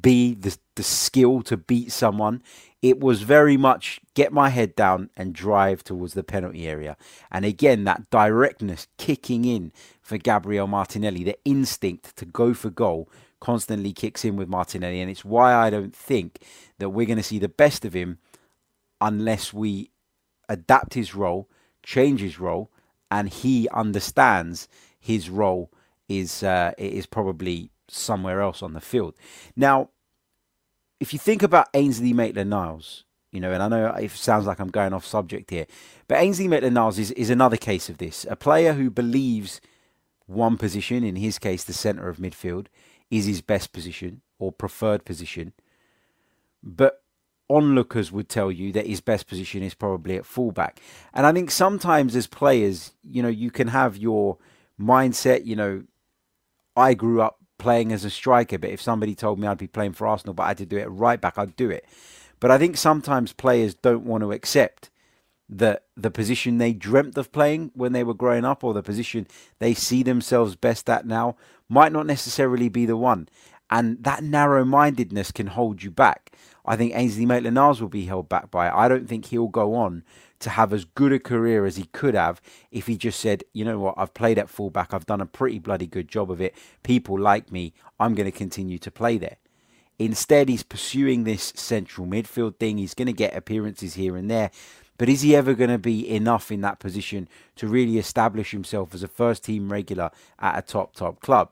B, 0.00 0.32
the, 0.32 0.56
the 0.76 0.82
skill 0.82 1.42
to 1.42 1.58
beat 1.58 1.92
someone. 1.92 2.42
It 2.80 3.00
was 3.00 3.20
very 3.20 3.58
much 3.58 4.00
get 4.14 4.32
my 4.32 4.48
head 4.48 4.74
down 4.74 5.10
and 5.14 5.34
drive 5.34 5.84
towards 5.84 6.14
the 6.14 6.24
penalty 6.24 6.66
area. 6.66 6.96
And 7.30 7.44
again, 7.44 7.84
that 7.84 8.08
directness 8.08 8.88
kicking 8.96 9.44
in 9.44 9.72
for 10.00 10.16
Gabriel 10.16 10.66
Martinelli, 10.66 11.22
the 11.22 11.38
instinct 11.44 12.16
to 12.16 12.24
go 12.24 12.54
for 12.54 12.70
goal 12.70 13.10
constantly 13.40 13.92
kicks 13.92 14.24
in 14.24 14.36
with 14.36 14.48
Martinelli. 14.48 15.02
And 15.02 15.10
it's 15.10 15.22
why 15.22 15.52
I 15.52 15.68
don't 15.68 15.94
think 15.94 16.38
that 16.78 16.88
we're 16.88 17.04
going 17.04 17.18
to 17.18 17.22
see 17.22 17.38
the 17.38 17.46
best 17.46 17.84
of 17.84 17.92
him 17.92 18.20
unless 19.02 19.52
we 19.52 19.90
adapt 20.48 20.94
his 20.94 21.14
role, 21.14 21.48
change 21.82 22.20
his 22.20 22.38
role, 22.38 22.70
and 23.10 23.28
he 23.28 23.68
understands 23.70 24.68
his 24.98 25.30
role 25.30 25.70
is 26.08 26.42
uh, 26.42 26.72
is 26.78 27.06
probably 27.06 27.70
somewhere 27.88 28.40
else 28.40 28.62
on 28.62 28.72
the 28.72 28.80
field. 28.80 29.14
Now, 29.54 29.90
if 30.98 31.12
you 31.12 31.18
think 31.18 31.42
about 31.42 31.68
Ainsley 31.74 32.12
Maitland-Niles, 32.12 33.04
you 33.32 33.40
know, 33.40 33.52
and 33.52 33.62
I 33.62 33.68
know 33.68 33.86
it 33.94 34.10
sounds 34.10 34.46
like 34.46 34.58
I'm 34.58 34.70
going 34.70 34.92
off 34.92 35.04
subject 35.04 35.50
here, 35.50 35.66
but 36.08 36.18
Ainsley 36.18 36.48
Maitland-Niles 36.48 36.98
is, 36.98 37.10
is 37.12 37.30
another 37.30 37.56
case 37.56 37.88
of 37.88 37.98
this. 37.98 38.26
A 38.28 38.36
player 38.36 38.72
who 38.72 38.90
believes 38.90 39.60
one 40.26 40.56
position, 40.56 41.04
in 41.04 41.16
his 41.16 41.38
case, 41.38 41.62
the 41.64 41.72
centre 41.72 42.08
of 42.08 42.18
midfield, 42.18 42.66
is 43.10 43.26
his 43.26 43.40
best 43.40 43.72
position 43.72 44.22
or 44.38 44.50
preferred 44.52 45.04
position. 45.04 45.52
But 46.62 47.02
onlookers 47.48 48.10
would 48.10 48.28
tell 48.28 48.50
you 48.50 48.72
that 48.72 48.86
his 48.86 49.00
best 49.00 49.26
position 49.26 49.62
is 49.62 49.74
probably 49.74 50.16
at 50.16 50.26
fullback. 50.26 50.80
And 51.14 51.26
I 51.26 51.32
think 51.32 51.50
sometimes 51.50 52.16
as 52.16 52.26
players, 52.26 52.92
you 53.02 53.22
know, 53.22 53.28
you 53.28 53.50
can 53.50 53.68
have 53.68 53.96
your 53.96 54.38
mindset, 54.80 55.46
you 55.46 55.56
know, 55.56 55.84
I 56.76 56.94
grew 56.94 57.22
up 57.22 57.38
playing 57.58 57.92
as 57.92 58.04
a 58.04 58.10
striker, 58.10 58.58
but 58.58 58.70
if 58.70 58.82
somebody 58.82 59.14
told 59.14 59.38
me 59.38 59.46
I'd 59.46 59.58
be 59.58 59.66
playing 59.66 59.94
for 59.94 60.06
Arsenal 60.06 60.34
but 60.34 60.42
I 60.42 60.48
had 60.48 60.58
to 60.58 60.66
do 60.66 60.76
it 60.76 60.86
right 60.86 61.20
back, 61.20 61.38
I'd 61.38 61.56
do 61.56 61.70
it. 61.70 61.86
But 62.40 62.50
I 62.50 62.58
think 62.58 62.76
sometimes 62.76 63.32
players 63.32 63.74
don't 63.74 64.04
want 64.04 64.22
to 64.22 64.32
accept 64.32 64.90
that 65.48 65.84
the 65.96 66.10
position 66.10 66.58
they 66.58 66.72
dreamt 66.72 67.16
of 67.16 67.32
playing 67.32 67.70
when 67.74 67.92
they 67.92 68.02
were 68.02 68.14
growing 68.14 68.44
up 68.44 68.64
or 68.64 68.74
the 68.74 68.82
position 68.82 69.26
they 69.58 69.72
see 69.74 70.02
themselves 70.02 70.56
best 70.56 70.90
at 70.90 71.06
now 71.06 71.36
might 71.68 71.92
not 71.92 72.06
necessarily 72.06 72.68
be 72.68 72.84
the 72.84 72.96
one. 72.96 73.28
And 73.70 74.02
that 74.04 74.22
narrow 74.22 74.64
mindedness 74.64 75.32
can 75.32 75.48
hold 75.48 75.82
you 75.82 75.90
back. 75.90 76.32
I 76.64 76.76
think 76.76 76.94
Ainsley 76.94 77.26
Maitland 77.26 77.54
Niles 77.54 77.80
will 77.80 77.88
be 77.88 78.06
held 78.06 78.28
back 78.28 78.50
by 78.50 78.68
it. 78.68 78.74
I 78.74 78.88
don't 78.88 79.08
think 79.08 79.26
he'll 79.26 79.48
go 79.48 79.74
on 79.74 80.04
to 80.40 80.50
have 80.50 80.72
as 80.72 80.84
good 80.84 81.12
a 81.12 81.18
career 81.18 81.64
as 81.64 81.76
he 81.76 81.84
could 81.92 82.14
have 82.14 82.40
if 82.70 82.86
he 82.86 82.96
just 82.96 83.20
said, 83.20 83.44
you 83.52 83.64
know 83.64 83.78
what, 83.78 83.94
I've 83.96 84.14
played 84.14 84.38
at 84.38 84.50
fullback, 84.50 84.92
I've 84.92 85.06
done 85.06 85.20
a 85.20 85.26
pretty 85.26 85.58
bloody 85.58 85.86
good 85.86 86.08
job 86.08 86.30
of 86.30 86.40
it. 86.40 86.54
People 86.82 87.18
like 87.18 87.50
me, 87.50 87.72
I'm 87.98 88.14
going 88.14 88.30
to 88.30 88.36
continue 88.36 88.78
to 88.78 88.90
play 88.90 89.16
there. 89.16 89.36
Instead, 89.98 90.48
he's 90.48 90.62
pursuing 90.62 91.24
this 91.24 91.54
central 91.56 92.06
midfield 92.06 92.56
thing. 92.58 92.76
He's 92.76 92.94
going 92.94 93.06
to 93.06 93.14
get 93.14 93.34
appearances 93.34 93.94
here 93.94 94.16
and 94.16 94.30
there. 94.30 94.50
But 94.98 95.08
is 95.08 95.22
he 95.22 95.34
ever 95.34 95.54
going 95.54 95.70
to 95.70 95.78
be 95.78 96.08
enough 96.08 96.50
in 96.50 96.60
that 96.62 96.80
position 96.80 97.28
to 97.56 97.66
really 97.66 97.98
establish 97.98 98.50
himself 98.50 98.94
as 98.94 99.02
a 99.02 99.08
first 99.08 99.44
team 99.44 99.72
regular 99.72 100.10
at 100.38 100.58
a 100.58 100.62
top, 100.62 100.94
top 100.94 101.20
club? 101.20 101.50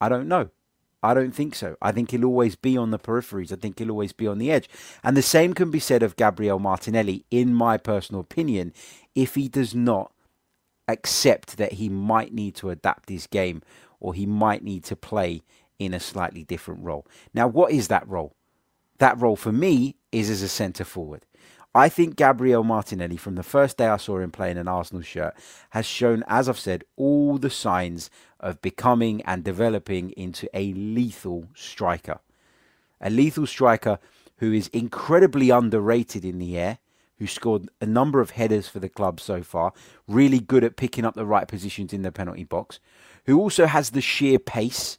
I 0.00 0.08
don't 0.08 0.28
know. 0.28 0.48
I 1.02 1.14
don't 1.14 1.32
think 1.32 1.54
so. 1.54 1.76
I 1.80 1.92
think 1.92 2.10
he'll 2.10 2.24
always 2.24 2.56
be 2.56 2.76
on 2.76 2.90
the 2.90 2.98
peripheries. 2.98 3.52
I 3.52 3.56
think 3.56 3.78
he'll 3.78 3.90
always 3.90 4.12
be 4.12 4.26
on 4.26 4.38
the 4.38 4.50
edge. 4.50 4.68
And 5.04 5.16
the 5.16 5.22
same 5.22 5.54
can 5.54 5.70
be 5.70 5.78
said 5.78 6.02
of 6.02 6.16
Gabriel 6.16 6.58
Martinelli, 6.58 7.24
in 7.30 7.54
my 7.54 7.76
personal 7.76 8.20
opinion, 8.20 8.72
if 9.14 9.34
he 9.36 9.48
does 9.48 9.74
not 9.74 10.12
accept 10.88 11.56
that 11.58 11.74
he 11.74 11.88
might 11.88 12.32
need 12.32 12.54
to 12.56 12.70
adapt 12.70 13.10
his 13.10 13.26
game 13.26 13.62
or 14.00 14.14
he 14.14 14.26
might 14.26 14.64
need 14.64 14.82
to 14.84 14.96
play 14.96 15.42
in 15.78 15.94
a 15.94 16.00
slightly 16.00 16.42
different 16.42 16.82
role. 16.82 17.06
Now, 17.32 17.46
what 17.46 17.72
is 17.72 17.88
that 17.88 18.08
role? 18.08 18.34
That 18.98 19.20
role 19.20 19.36
for 19.36 19.52
me 19.52 19.94
is 20.10 20.30
as 20.30 20.42
a 20.42 20.48
centre 20.48 20.84
forward. 20.84 21.24
I 21.78 21.88
think 21.88 22.16
Gabriel 22.16 22.64
Martinelli, 22.64 23.16
from 23.16 23.36
the 23.36 23.44
first 23.44 23.76
day 23.76 23.86
I 23.86 23.98
saw 23.98 24.18
him 24.18 24.32
play 24.32 24.50
in 24.50 24.58
an 24.58 24.66
Arsenal 24.66 25.00
shirt, 25.00 25.34
has 25.70 25.86
shown, 25.86 26.24
as 26.26 26.48
I've 26.48 26.58
said, 26.58 26.82
all 26.96 27.38
the 27.38 27.50
signs 27.50 28.10
of 28.40 28.60
becoming 28.60 29.22
and 29.22 29.44
developing 29.44 30.10
into 30.10 30.48
a 30.52 30.72
lethal 30.72 31.46
striker. 31.54 32.18
A 33.00 33.10
lethal 33.10 33.46
striker 33.46 34.00
who 34.38 34.52
is 34.52 34.66
incredibly 34.72 35.50
underrated 35.50 36.24
in 36.24 36.40
the 36.40 36.58
air, 36.58 36.78
who 37.20 37.28
scored 37.28 37.68
a 37.80 37.86
number 37.86 38.20
of 38.20 38.30
headers 38.30 38.66
for 38.66 38.80
the 38.80 38.88
club 38.88 39.20
so 39.20 39.44
far, 39.44 39.72
really 40.08 40.40
good 40.40 40.64
at 40.64 40.76
picking 40.76 41.04
up 41.04 41.14
the 41.14 41.24
right 41.24 41.46
positions 41.46 41.92
in 41.92 42.02
the 42.02 42.10
penalty 42.10 42.42
box, 42.42 42.80
who 43.26 43.38
also 43.38 43.66
has 43.66 43.90
the 43.90 44.00
sheer 44.00 44.40
pace 44.40 44.98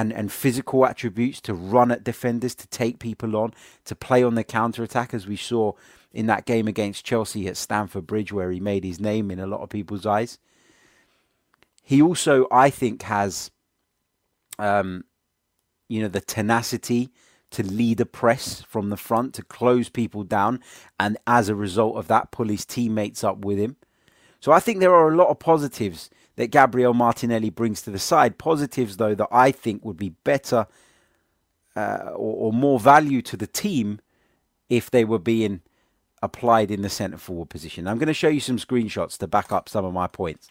and, 0.00 0.14
and 0.14 0.32
physical 0.32 0.86
attributes 0.86 1.42
to 1.42 1.52
run 1.52 1.90
at 1.90 2.02
defenders, 2.02 2.54
to 2.54 2.66
take 2.68 2.98
people 2.98 3.36
on, 3.36 3.52
to 3.84 3.94
play 3.94 4.22
on 4.22 4.34
the 4.34 4.42
counter 4.42 4.82
attack, 4.82 5.12
as 5.12 5.26
we 5.26 5.36
saw 5.36 5.72
in 6.10 6.24
that 6.24 6.46
game 6.46 6.66
against 6.66 7.04
Chelsea 7.04 7.46
at 7.46 7.58
Stamford 7.58 8.06
Bridge, 8.06 8.32
where 8.32 8.50
he 8.50 8.60
made 8.60 8.82
his 8.82 8.98
name 8.98 9.30
in 9.30 9.38
a 9.38 9.46
lot 9.46 9.60
of 9.60 9.68
people's 9.68 10.06
eyes. 10.06 10.38
He 11.82 12.00
also, 12.00 12.46
I 12.50 12.70
think, 12.70 13.02
has, 13.02 13.50
um, 14.58 15.04
you 15.86 16.00
know, 16.00 16.08
the 16.08 16.22
tenacity 16.22 17.10
to 17.50 17.62
lead 17.62 18.00
a 18.00 18.06
press 18.06 18.62
from 18.62 18.88
the 18.88 18.96
front, 18.96 19.34
to 19.34 19.42
close 19.42 19.90
people 19.90 20.24
down, 20.24 20.60
and 20.98 21.18
as 21.26 21.50
a 21.50 21.54
result 21.54 21.96
of 21.96 22.08
that, 22.08 22.30
pull 22.30 22.48
his 22.48 22.64
teammates 22.64 23.22
up 23.22 23.44
with 23.44 23.58
him. 23.58 23.76
So 24.40 24.50
I 24.50 24.60
think 24.60 24.80
there 24.80 24.94
are 24.94 25.12
a 25.12 25.16
lot 25.16 25.28
of 25.28 25.40
positives 25.40 26.08
that 26.40 26.50
Gabriel 26.50 26.94
Martinelli 26.94 27.50
brings 27.50 27.82
to 27.82 27.90
the 27.90 27.98
side. 27.98 28.38
Positives, 28.38 28.96
though, 28.96 29.14
that 29.14 29.28
I 29.30 29.52
think 29.52 29.84
would 29.84 29.98
be 29.98 30.14
better 30.24 30.66
uh, 31.76 32.12
or, 32.14 32.46
or 32.46 32.52
more 32.54 32.80
value 32.80 33.20
to 33.20 33.36
the 33.36 33.46
team 33.46 34.00
if 34.70 34.90
they 34.90 35.04
were 35.04 35.18
being 35.18 35.60
applied 36.22 36.70
in 36.70 36.80
the 36.80 36.88
centre 36.88 37.18
forward 37.18 37.50
position. 37.50 37.86
I'm 37.86 37.98
going 37.98 38.06
to 38.06 38.14
show 38.14 38.28
you 38.28 38.40
some 38.40 38.56
screenshots 38.56 39.18
to 39.18 39.26
back 39.26 39.52
up 39.52 39.68
some 39.68 39.84
of 39.84 39.92
my 39.92 40.06
points. 40.06 40.48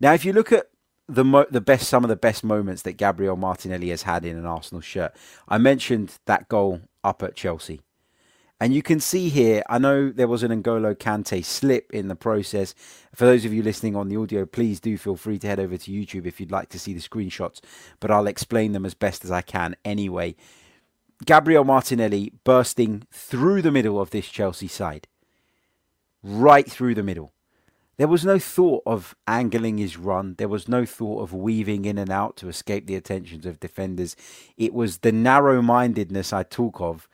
Now, 0.00 0.14
if 0.14 0.24
you 0.24 0.32
look 0.32 0.50
at 0.50 0.66
the 1.08 1.24
mo- 1.24 1.46
the 1.48 1.60
best 1.60 1.88
some 1.88 2.02
of 2.02 2.08
the 2.08 2.16
best 2.16 2.42
moments 2.42 2.82
that 2.82 2.94
Gabriel 2.94 3.36
Martinelli 3.36 3.90
has 3.90 4.02
had 4.02 4.24
in 4.24 4.36
an 4.36 4.46
Arsenal 4.46 4.80
shirt, 4.80 5.14
I 5.46 5.58
mentioned 5.58 6.18
that 6.26 6.48
goal 6.48 6.80
up 7.04 7.22
at 7.22 7.36
Chelsea. 7.36 7.82
And 8.60 8.74
you 8.74 8.82
can 8.82 9.00
see 9.00 9.30
here, 9.30 9.62
I 9.70 9.78
know 9.78 10.10
there 10.10 10.28
was 10.28 10.42
an 10.42 10.50
N'Golo 10.50 10.94
Kante 10.94 11.42
slip 11.42 11.90
in 11.94 12.08
the 12.08 12.14
process. 12.14 12.74
For 13.14 13.24
those 13.24 13.46
of 13.46 13.54
you 13.54 13.62
listening 13.62 13.96
on 13.96 14.08
the 14.08 14.18
audio, 14.18 14.44
please 14.44 14.80
do 14.80 14.98
feel 14.98 15.16
free 15.16 15.38
to 15.38 15.46
head 15.46 15.58
over 15.58 15.78
to 15.78 15.90
YouTube 15.90 16.26
if 16.26 16.38
you'd 16.38 16.52
like 16.52 16.68
to 16.70 16.78
see 16.78 16.92
the 16.92 17.00
screenshots, 17.00 17.60
but 18.00 18.10
I'll 18.10 18.26
explain 18.26 18.72
them 18.72 18.84
as 18.84 18.92
best 18.92 19.24
as 19.24 19.30
I 19.30 19.40
can 19.40 19.76
anyway. 19.82 20.36
Gabriel 21.24 21.64
Martinelli 21.64 22.34
bursting 22.44 23.04
through 23.10 23.62
the 23.62 23.70
middle 23.70 23.98
of 23.98 24.10
this 24.10 24.28
Chelsea 24.28 24.68
side, 24.68 25.08
right 26.22 26.70
through 26.70 26.94
the 26.94 27.02
middle. 27.02 27.32
There 27.96 28.08
was 28.08 28.24
no 28.24 28.38
thought 28.38 28.82
of 28.86 29.14
angling 29.26 29.76
his 29.76 29.98
run. 29.98 30.34
There 30.38 30.48
was 30.48 30.68
no 30.68 30.86
thought 30.86 31.22
of 31.22 31.34
weaving 31.34 31.84
in 31.84 31.98
and 31.98 32.10
out 32.10 32.36
to 32.38 32.48
escape 32.48 32.86
the 32.86 32.94
attentions 32.94 33.44
of 33.44 33.60
defenders. 33.60 34.16
It 34.56 34.72
was 34.72 34.98
the 34.98 35.12
narrow 35.12 35.60
mindedness 35.60 36.32
I 36.32 36.42
talk 36.42 36.80
of 36.80 37.08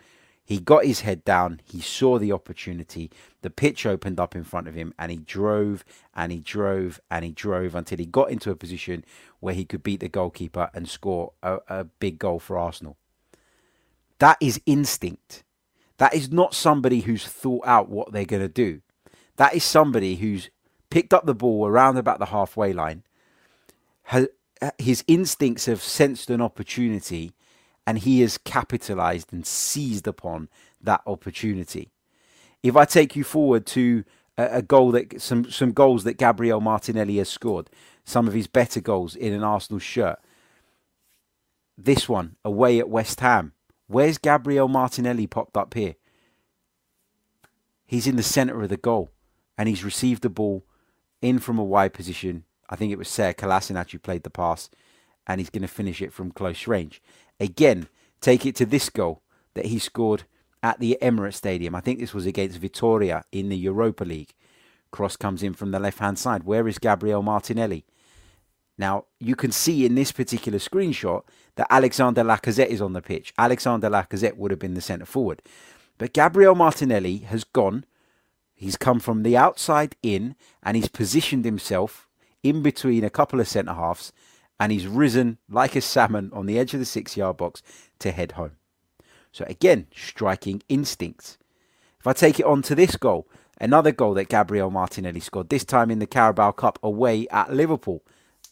he 0.46 0.60
got 0.60 0.84
his 0.84 1.00
head 1.00 1.24
down, 1.24 1.60
he 1.64 1.80
saw 1.80 2.18
the 2.18 2.30
opportunity, 2.30 3.10
the 3.42 3.50
pitch 3.50 3.84
opened 3.84 4.20
up 4.20 4.36
in 4.36 4.44
front 4.44 4.68
of 4.68 4.76
him, 4.76 4.94
and 4.96 5.10
he 5.10 5.18
drove 5.18 5.84
and 6.14 6.30
he 6.30 6.38
drove 6.38 7.00
and 7.10 7.24
he 7.24 7.32
drove 7.32 7.74
until 7.74 7.98
he 7.98 8.06
got 8.06 8.30
into 8.30 8.52
a 8.52 8.56
position 8.56 9.04
where 9.40 9.54
he 9.54 9.64
could 9.64 9.82
beat 9.82 9.98
the 9.98 10.08
goalkeeper 10.08 10.70
and 10.72 10.88
score 10.88 11.32
a, 11.42 11.58
a 11.68 11.84
big 11.84 12.20
goal 12.20 12.38
for 12.38 12.56
Arsenal. 12.56 12.96
That 14.20 14.38
is 14.40 14.60
instinct. 14.66 15.42
That 15.98 16.14
is 16.14 16.30
not 16.30 16.54
somebody 16.54 17.00
who's 17.00 17.26
thought 17.26 17.66
out 17.66 17.88
what 17.88 18.12
they're 18.12 18.24
going 18.24 18.42
to 18.42 18.48
do. 18.48 18.82
That 19.36 19.52
is 19.52 19.64
somebody 19.64 20.16
who's 20.16 20.50
picked 20.90 21.12
up 21.12 21.26
the 21.26 21.34
ball 21.34 21.66
around 21.66 21.96
about 21.96 22.20
the 22.20 22.26
halfway 22.26 22.72
line. 22.72 23.02
his 24.78 25.02
instincts 25.08 25.66
have 25.66 25.82
sensed 25.82 26.30
an 26.30 26.40
opportunity 26.40 27.32
and 27.86 27.98
he 27.98 28.20
has 28.20 28.38
capitalized 28.38 29.32
and 29.32 29.46
seized 29.46 30.06
upon 30.06 30.48
that 30.80 31.02
opportunity. 31.06 31.92
If 32.62 32.76
I 32.76 32.84
take 32.84 33.14
you 33.14 33.22
forward 33.22 33.64
to 33.66 34.04
a, 34.36 34.62
goal 34.62 34.90
that 34.92 35.20
some 35.20 35.50
some 35.50 35.72
goals 35.72 36.04
that 36.04 36.18
Gabriel 36.18 36.60
Martinelli 36.60 37.16
has 37.18 37.28
scored, 37.28 37.70
some 38.04 38.28
of 38.28 38.34
his 38.34 38.46
better 38.46 38.80
goals 38.80 39.16
in 39.16 39.32
an 39.32 39.42
Arsenal 39.42 39.78
shirt. 39.78 40.18
This 41.78 42.08
one 42.08 42.36
away 42.44 42.78
at 42.78 42.88
West 42.88 43.20
Ham. 43.20 43.52
Where's 43.86 44.18
Gabriel 44.18 44.68
Martinelli 44.68 45.26
popped 45.26 45.56
up 45.56 45.74
here? 45.74 45.94
He's 47.84 48.06
in 48.06 48.16
the 48.16 48.22
centre 48.22 48.62
of 48.62 48.68
the 48.68 48.76
goal 48.76 49.10
and 49.56 49.68
he's 49.68 49.84
received 49.84 50.22
the 50.22 50.30
ball 50.30 50.64
in 51.20 51.38
from 51.38 51.58
a 51.58 51.64
wide 51.64 51.92
position. 51.94 52.44
I 52.68 52.76
think 52.76 52.92
it 52.92 52.98
was 52.98 53.08
Sead 53.08 53.36
Kolasinac 53.36 53.90
who 53.92 53.98
played 53.98 54.22
the 54.22 54.30
pass 54.30 54.70
and 55.26 55.40
he's 55.40 55.50
going 55.50 55.62
to 55.62 55.68
finish 55.68 56.00
it 56.02 56.12
from 56.12 56.30
close 56.30 56.66
range. 56.66 57.02
Again, 57.40 57.88
take 58.20 58.46
it 58.46 58.54
to 58.56 58.66
this 58.66 58.88
goal 58.88 59.22
that 59.54 59.66
he 59.66 59.78
scored 59.78 60.24
at 60.62 60.80
the 60.80 60.98
Emirates 61.02 61.34
Stadium. 61.34 61.74
I 61.74 61.80
think 61.80 61.98
this 61.98 62.14
was 62.14 62.26
against 62.26 62.58
Vitoria 62.58 63.24
in 63.32 63.48
the 63.48 63.56
Europa 63.56 64.04
League. 64.04 64.34
Cross 64.90 65.16
comes 65.16 65.42
in 65.42 65.54
from 65.54 65.70
the 65.70 65.78
left 65.78 65.98
hand 65.98 66.18
side. 66.18 66.44
Where 66.44 66.66
is 66.66 66.78
Gabriel 66.78 67.22
Martinelli? 67.22 67.84
Now, 68.78 69.06
you 69.18 69.36
can 69.36 69.52
see 69.52 69.86
in 69.86 69.94
this 69.94 70.12
particular 70.12 70.58
screenshot 70.58 71.22
that 71.56 71.66
Alexander 71.70 72.22
Lacazette 72.22 72.68
is 72.68 72.80
on 72.80 72.92
the 72.92 73.02
pitch. 73.02 73.32
Alexander 73.38 73.88
Lacazette 73.88 74.36
would 74.36 74.50
have 74.50 74.60
been 74.60 74.74
the 74.74 74.80
centre 74.80 75.06
forward. 75.06 75.42
But 75.98 76.12
Gabriel 76.12 76.54
Martinelli 76.54 77.18
has 77.18 77.44
gone. 77.44 77.84
He's 78.54 78.76
come 78.76 79.00
from 79.00 79.22
the 79.22 79.36
outside 79.36 79.96
in 80.02 80.34
and 80.62 80.76
he's 80.76 80.88
positioned 80.88 81.44
himself 81.44 82.08
in 82.42 82.62
between 82.62 83.04
a 83.04 83.10
couple 83.10 83.40
of 83.40 83.48
centre 83.48 83.74
halves 83.74 84.12
and 84.58 84.72
he's 84.72 84.86
risen 84.86 85.38
like 85.48 85.76
a 85.76 85.80
salmon 85.80 86.30
on 86.32 86.46
the 86.46 86.58
edge 86.58 86.74
of 86.74 86.80
the 86.80 86.86
six 86.86 87.16
yard 87.16 87.36
box 87.36 87.62
to 87.98 88.12
head 88.12 88.32
home. 88.32 88.52
So 89.32 89.44
again, 89.48 89.86
striking 89.94 90.62
instincts. 90.68 91.38
If 92.00 92.06
I 92.06 92.12
take 92.12 92.40
it 92.40 92.46
on 92.46 92.62
to 92.62 92.74
this 92.74 92.96
goal, 92.96 93.28
another 93.60 93.92
goal 93.92 94.14
that 94.14 94.28
Gabriel 94.28 94.70
Martinelli 94.70 95.20
scored, 95.20 95.48
this 95.48 95.64
time 95.64 95.90
in 95.90 95.98
the 95.98 96.06
Carabao 96.06 96.52
Cup 96.52 96.78
away 96.82 97.26
at 97.30 97.52
Liverpool. 97.52 98.02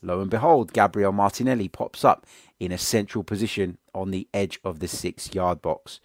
Lo 0.03 0.21
and 0.21 0.31
behold, 0.31 0.73
Gabriel 0.73 1.13
Martinelli 1.13 1.69
pops 1.69 2.05
up 2.05 2.27
in 2.61 2.71
a 2.73 2.79
central 2.79 3.25
position 3.25 3.79
on 3.95 4.11
the 4.11 4.29
edge 4.35 4.61
of 4.65 4.81
the 4.81 4.89
six 4.89 5.35
yard 5.35 5.63
box. 5.63 6.01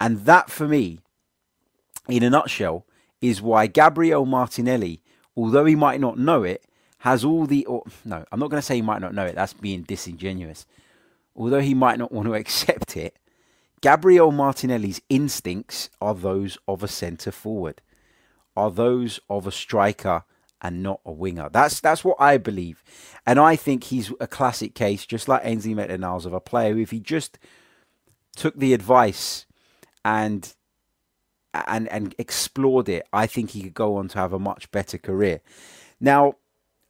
And 0.00 0.24
that 0.24 0.50
for 0.50 0.66
me 0.66 0.98
in 2.08 2.22
a 2.22 2.30
nutshell, 2.30 2.86
is 3.20 3.40
why 3.40 3.66
Gabriel 3.66 4.26
Martinelli, 4.26 5.00
although 5.36 5.64
he 5.64 5.76
might 5.76 6.00
not 6.00 6.18
know 6.18 6.42
it, 6.42 6.64
has 7.02 7.24
all 7.24 7.46
the. 7.46 7.66
Or, 7.66 7.82
no, 8.04 8.24
I'm 8.30 8.38
not 8.38 8.48
going 8.48 8.60
to 8.60 8.66
say 8.66 8.76
he 8.76 8.82
might 8.82 9.00
not 9.00 9.14
know 9.14 9.26
it. 9.26 9.34
That's 9.34 9.52
being 9.52 9.82
disingenuous. 9.82 10.66
Although 11.34 11.60
he 11.60 11.74
might 11.74 11.98
not 11.98 12.12
want 12.12 12.26
to 12.28 12.34
accept 12.42 12.96
it, 12.96 13.16
Gabriel 13.80 14.30
Martinelli's 14.30 15.02
instincts 15.08 15.90
are 16.00 16.14
those 16.14 16.58
of 16.68 16.82
a 16.84 16.88
centre 16.88 17.32
forward, 17.32 17.82
are 18.56 18.70
those 18.70 19.18
of 19.28 19.48
a 19.48 19.52
striker 19.52 20.22
and 20.60 20.80
not 20.80 21.00
a 21.04 21.10
winger. 21.10 21.48
That's 21.50 21.80
that's 21.80 22.04
what 22.04 22.20
I 22.20 22.38
believe, 22.38 22.84
and 23.26 23.40
I 23.40 23.56
think 23.56 23.84
he's 23.84 24.12
a 24.20 24.28
classic 24.28 24.76
case, 24.76 25.04
just 25.04 25.26
like 25.26 25.42
Ainsley 25.44 25.74
Maitland-Niles, 25.74 26.24
of 26.24 26.32
a 26.32 26.40
player 26.40 26.74
who, 26.74 26.80
if 26.80 26.92
he 26.92 27.00
just 27.00 27.36
took 28.36 28.56
the 28.56 28.74
advice 28.74 29.44
and 30.04 30.54
and 31.52 31.88
and 31.88 32.14
explored 32.16 32.88
it, 32.88 33.04
I 33.12 33.26
think 33.26 33.50
he 33.50 33.62
could 33.62 33.74
go 33.74 33.96
on 33.96 34.06
to 34.08 34.18
have 34.18 34.32
a 34.32 34.38
much 34.38 34.70
better 34.70 34.98
career. 34.98 35.40
Now, 36.00 36.36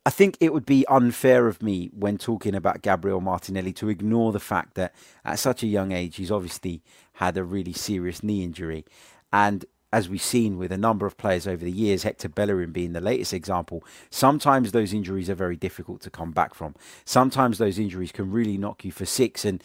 I 0.04 0.10
think 0.10 0.36
it 0.40 0.52
would 0.52 0.66
be 0.66 0.84
unfair 0.88 1.46
of 1.46 1.62
me 1.62 1.90
when 1.92 2.18
talking 2.18 2.54
about 2.54 2.82
Gabriel 2.82 3.20
Martinelli 3.20 3.72
to 3.74 3.88
ignore 3.88 4.32
the 4.32 4.40
fact 4.40 4.74
that 4.74 4.94
at 5.24 5.38
such 5.38 5.62
a 5.62 5.68
young 5.68 5.92
age 5.92 6.16
he's 6.16 6.30
obviously 6.30 6.82
had 7.14 7.36
a 7.36 7.44
really 7.44 7.72
serious 7.72 8.22
knee 8.22 8.42
injury, 8.42 8.84
and 9.32 9.64
as 9.92 10.08
we've 10.08 10.22
seen 10.22 10.56
with 10.56 10.72
a 10.72 10.78
number 10.78 11.06
of 11.06 11.18
players 11.18 11.46
over 11.46 11.64
the 11.64 11.70
years, 11.70 12.02
Hector 12.02 12.28
Bellerin 12.28 12.72
being 12.72 12.94
the 12.94 13.00
latest 13.00 13.34
example, 13.34 13.84
sometimes 14.10 14.72
those 14.72 14.94
injuries 14.94 15.28
are 15.28 15.34
very 15.34 15.56
difficult 15.56 16.00
to 16.00 16.10
come 16.10 16.32
back 16.32 16.54
from. 16.54 16.74
Sometimes 17.04 17.58
those 17.58 17.78
injuries 17.78 18.10
can 18.10 18.32
really 18.32 18.56
knock 18.56 18.84
you 18.84 18.90
for 18.90 19.04
six, 19.04 19.44
and 19.44 19.62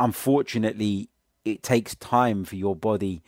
unfortunately, 0.00 1.08
it 1.44 1.62
takes 1.62 1.94
time 1.94 2.44
for 2.44 2.56
your 2.56 2.74
body 2.74 3.22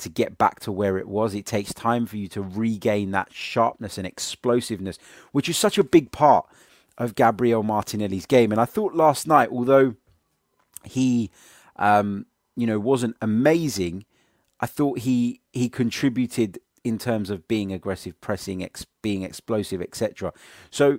to 0.00 0.08
get 0.08 0.38
back 0.38 0.60
to 0.60 0.72
where 0.72 0.98
it 0.98 1.08
was. 1.08 1.34
It 1.34 1.46
takes 1.46 1.72
time 1.72 2.06
for 2.06 2.16
you 2.16 2.28
to 2.28 2.42
regain 2.42 3.10
that 3.12 3.32
sharpness 3.32 3.98
and 3.98 4.06
explosiveness, 4.06 4.98
which 5.32 5.48
is 5.48 5.56
such 5.56 5.78
a 5.78 5.84
big 5.84 6.12
part 6.12 6.46
of 6.98 7.14
Gabriel 7.14 7.62
Martinelli's 7.62 8.26
game. 8.26 8.52
And 8.52 8.60
I 8.60 8.64
thought 8.64 8.94
last 8.94 9.26
night, 9.26 9.48
although 9.50 9.94
he, 10.84 11.30
um, 11.76 12.26
you 12.56 12.66
know, 12.66 12.78
wasn't 12.78 13.16
amazing, 13.22 14.04
I 14.60 14.66
thought 14.66 14.98
he 15.00 15.40
he 15.52 15.68
contributed 15.68 16.58
in 16.84 16.98
terms 16.98 17.30
of 17.30 17.46
being 17.48 17.72
aggressive, 17.72 18.20
pressing, 18.20 18.62
ex- 18.62 18.86
being 19.02 19.22
explosive, 19.22 19.80
etc. 19.82 20.32
So 20.70 20.98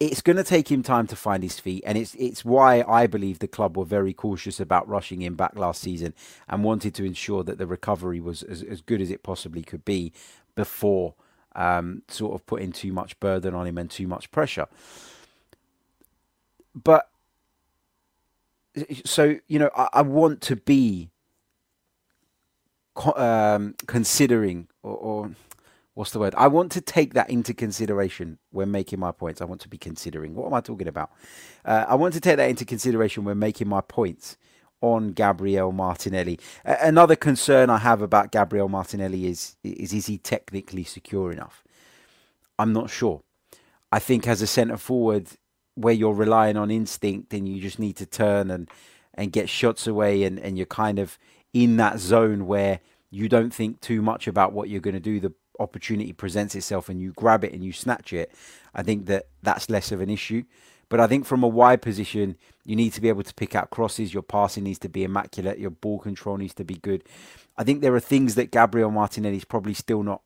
it's 0.00 0.22
going 0.22 0.36
to 0.36 0.44
take 0.44 0.70
him 0.70 0.82
time 0.82 1.06
to 1.06 1.16
find 1.16 1.42
his 1.42 1.60
feet, 1.60 1.82
and 1.86 1.96
it's 1.96 2.14
it's 2.16 2.44
why 2.44 2.84
I 2.86 3.06
believe 3.06 3.38
the 3.38 3.48
club 3.48 3.76
were 3.76 3.84
very 3.84 4.12
cautious 4.12 4.60
about 4.60 4.88
rushing 4.88 5.22
him 5.22 5.34
back 5.36 5.56
last 5.56 5.80
season 5.80 6.14
and 6.48 6.64
wanted 6.64 6.94
to 6.96 7.04
ensure 7.04 7.42
that 7.44 7.58
the 7.58 7.66
recovery 7.66 8.20
was 8.20 8.42
as, 8.42 8.62
as 8.62 8.80
good 8.80 9.00
as 9.00 9.10
it 9.10 9.22
possibly 9.22 9.62
could 9.62 9.84
be 9.84 10.12
before 10.54 11.14
um, 11.54 12.02
sort 12.08 12.34
of 12.34 12.44
putting 12.46 12.72
too 12.72 12.92
much 12.92 13.18
burden 13.20 13.54
on 13.54 13.66
him 13.66 13.78
and 13.78 13.90
too 13.90 14.08
much 14.08 14.30
pressure. 14.30 14.66
But 16.74 17.08
so 19.04 19.36
you 19.46 19.58
know, 19.60 19.70
I, 19.76 19.88
I 19.94 20.02
want 20.02 20.40
to 20.42 20.56
be 20.56 21.10
um, 23.16 23.74
considering 23.86 24.68
or, 24.82 24.96
or 24.96 25.30
what's 25.94 26.10
the 26.10 26.18
word? 26.18 26.34
I 26.36 26.48
want 26.48 26.72
to 26.72 26.80
take 26.80 27.14
that 27.14 27.30
into 27.30 27.54
consideration 27.54 28.38
when 28.50 28.70
making 28.70 29.00
my 29.00 29.12
points. 29.12 29.40
I 29.40 29.44
want 29.44 29.60
to 29.62 29.68
be 29.68 29.78
considering. 29.78 30.34
What 30.34 30.46
am 30.46 30.54
I 30.54 30.60
talking 30.60 30.88
about? 30.88 31.10
Uh, 31.64 31.86
I 31.88 31.94
want 31.94 32.14
to 32.14 32.20
take 32.20 32.36
that 32.36 32.50
into 32.50 32.64
consideration 32.64 33.24
when 33.24 33.38
making 33.38 33.68
my 33.68 33.80
points 33.80 34.36
on 34.80 35.12
Gabriel 35.12 35.72
Martinelli. 35.72 36.38
Another 36.64 37.16
concern 37.16 37.70
I 37.70 37.78
have 37.78 38.02
about 38.02 38.32
Gabriel 38.32 38.68
Martinelli 38.68 39.26
is, 39.26 39.56
is 39.62 39.94
is 39.94 40.06
he 40.06 40.18
technically 40.18 40.84
secure 40.84 41.32
enough? 41.32 41.64
I'm 42.58 42.72
not 42.72 42.90
sure. 42.90 43.22
I 43.90 43.98
think 43.98 44.26
as 44.28 44.42
a 44.42 44.46
centre 44.46 44.76
forward, 44.76 45.28
where 45.74 45.94
you're 45.94 46.12
relying 46.14 46.56
on 46.56 46.70
instinct 46.70 47.32
and 47.32 47.48
you 47.48 47.60
just 47.60 47.78
need 47.78 47.96
to 47.96 48.06
turn 48.06 48.50
and 48.50 48.68
and 49.14 49.32
get 49.32 49.48
shots 49.48 49.86
away 49.86 50.24
and, 50.24 50.38
and 50.40 50.58
you're 50.58 50.66
kind 50.66 50.98
of 50.98 51.18
in 51.52 51.76
that 51.76 52.00
zone 52.00 52.46
where 52.46 52.80
you 53.10 53.28
don't 53.28 53.54
think 53.54 53.80
too 53.80 54.02
much 54.02 54.26
about 54.26 54.52
what 54.52 54.68
you're 54.68 54.80
going 54.80 54.94
to 54.94 55.00
do. 55.00 55.20
The 55.20 55.32
opportunity 55.58 56.12
presents 56.12 56.54
itself 56.54 56.88
and 56.88 57.00
you 57.00 57.12
grab 57.12 57.44
it 57.44 57.52
and 57.52 57.64
you 57.64 57.72
snatch 57.72 58.12
it, 58.12 58.32
I 58.74 58.82
think 58.82 59.06
that 59.06 59.26
that's 59.42 59.70
less 59.70 59.92
of 59.92 60.00
an 60.00 60.10
issue. 60.10 60.44
But 60.88 61.00
I 61.00 61.06
think 61.06 61.24
from 61.26 61.42
a 61.42 61.48
wide 61.48 61.82
position, 61.82 62.36
you 62.64 62.76
need 62.76 62.92
to 62.92 63.00
be 63.00 63.08
able 63.08 63.22
to 63.22 63.34
pick 63.34 63.54
out 63.54 63.70
crosses. 63.70 64.12
Your 64.12 64.22
passing 64.22 64.64
needs 64.64 64.78
to 64.80 64.88
be 64.88 65.04
immaculate. 65.04 65.58
Your 65.58 65.70
ball 65.70 65.98
control 65.98 66.36
needs 66.36 66.54
to 66.54 66.64
be 66.64 66.74
good. 66.74 67.02
I 67.56 67.64
think 67.64 67.80
there 67.80 67.94
are 67.94 68.00
things 68.00 68.34
that 68.34 68.50
Gabriel 68.50 68.90
Martinelli 68.90 69.36
is 69.36 69.44
probably 69.44 69.74
still 69.74 70.02
not 70.02 70.22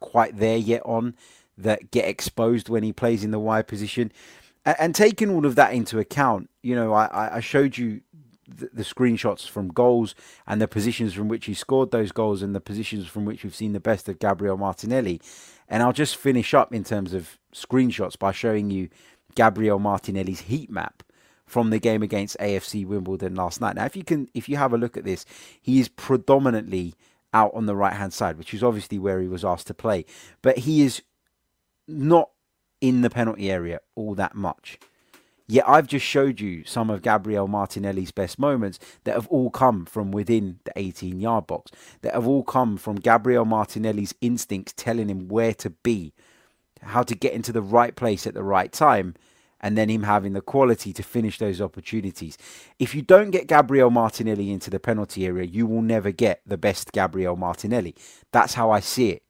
quite 0.00 0.36
there 0.36 0.56
yet 0.56 0.82
on 0.84 1.14
that 1.56 1.90
get 1.90 2.08
exposed 2.08 2.68
when 2.68 2.82
he 2.82 2.92
plays 2.92 3.24
in 3.24 3.30
the 3.30 3.38
wide 3.38 3.68
position. 3.68 4.12
And, 4.66 4.94
taking 4.94 5.30
all 5.30 5.46
of 5.46 5.54
that 5.54 5.72
into 5.72 5.98
account, 5.98 6.50
you 6.62 6.74
know, 6.74 6.92
I, 6.92 7.36
I 7.36 7.40
showed 7.40 7.78
you 7.78 8.02
the, 8.50 8.82
screenshots 8.82 9.48
from 9.48 9.68
goals 9.68 10.14
and 10.46 10.60
the 10.60 10.68
positions 10.68 11.14
from 11.14 11.28
which 11.28 11.46
he 11.46 11.54
scored 11.54 11.90
those 11.90 12.12
goals 12.12 12.42
and 12.42 12.54
the 12.54 12.60
positions 12.60 13.06
from 13.06 13.24
which 13.24 13.44
we've 13.44 13.54
seen 13.54 13.72
the 13.72 13.80
best 13.80 14.08
of 14.08 14.18
Gabriel 14.18 14.56
Martinelli. 14.56 15.20
And 15.68 15.82
I'll 15.82 15.92
just 15.92 16.16
finish 16.16 16.54
up 16.54 16.74
in 16.74 16.84
terms 16.84 17.14
of 17.14 17.38
screenshots 17.54 18.18
by 18.18 18.32
showing 18.32 18.70
you 18.70 18.88
Gabriel 19.34 19.78
Martinelli's 19.78 20.42
heat 20.42 20.70
map 20.70 21.02
from 21.46 21.70
the 21.70 21.78
game 21.78 22.02
against 22.02 22.38
AFC 22.38 22.86
Wimbledon 22.86 23.34
last 23.34 23.60
night. 23.60 23.76
Now, 23.76 23.84
if 23.84 23.96
you 23.96 24.04
can, 24.04 24.28
if 24.34 24.48
you 24.48 24.56
have 24.56 24.72
a 24.72 24.78
look 24.78 24.96
at 24.96 25.04
this, 25.04 25.24
he 25.60 25.80
is 25.80 25.88
predominantly 25.88 26.94
out 27.32 27.52
on 27.54 27.66
the 27.66 27.76
right 27.76 27.94
hand 27.94 28.12
side, 28.12 28.38
which 28.38 28.54
is 28.54 28.62
obviously 28.62 28.98
where 28.98 29.20
he 29.20 29.28
was 29.28 29.44
asked 29.44 29.66
to 29.68 29.74
play, 29.74 30.04
but 30.42 30.58
he 30.58 30.82
is 30.82 31.02
not 31.86 32.30
in 32.80 33.02
the 33.02 33.10
penalty 33.10 33.50
area 33.50 33.80
all 33.94 34.14
that 34.14 34.34
much. 34.34 34.78
Yet 35.50 35.68
I've 35.68 35.88
just 35.88 36.06
showed 36.06 36.38
you 36.40 36.62
some 36.64 36.90
of 36.90 37.02
Gabriel 37.02 37.48
Martinelli's 37.48 38.12
best 38.12 38.38
moments 38.38 38.78
that 39.02 39.16
have 39.16 39.26
all 39.26 39.50
come 39.50 39.84
from 39.84 40.12
within 40.12 40.60
the 40.62 40.70
18 40.76 41.18
yard 41.18 41.48
box, 41.48 41.72
that 42.02 42.14
have 42.14 42.28
all 42.28 42.44
come 42.44 42.76
from 42.76 42.94
Gabriel 42.94 43.44
Martinelli's 43.44 44.14
instincts 44.20 44.72
telling 44.76 45.08
him 45.08 45.26
where 45.26 45.52
to 45.54 45.70
be, 45.70 46.12
how 46.82 47.02
to 47.02 47.16
get 47.16 47.32
into 47.32 47.50
the 47.50 47.62
right 47.62 47.96
place 47.96 48.28
at 48.28 48.34
the 48.34 48.44
right 48.44 48.70
time, 48.70 49.16
and 49.60 49.76
then 49.76 49.88
him 49.88 50.04
having 50.04 50.34
the 50.34 50.40
quality 50.40 50.92
to 50.92 51.02
finish 51.02 51.38
those 51.38 51.60
opportunities. 51.60 52.38
If 52.78 52.94
you 52.94 53.02
don't 53.02 53.32
get 53.32 53.48
Gabriel 53.48 53.90
Martinelli 53.90 54.52
into 54.52 54.70
the 54.70 54.78
penalty 54.78 55.26
area, 55.26 55.46
you 55.46 55.66
will 55.66 55.82
never 55.82 56.12
get 56.12 56.42
the 56.46 56.58
best 56.58 56.92
Gabriel 56.92 57.34
Martinelli. 57.34 57.96
That's 58.30 58.54
how 58.54 58.70
I 58.70 58.78
see 58.78 59.10
it. 59.10 59.24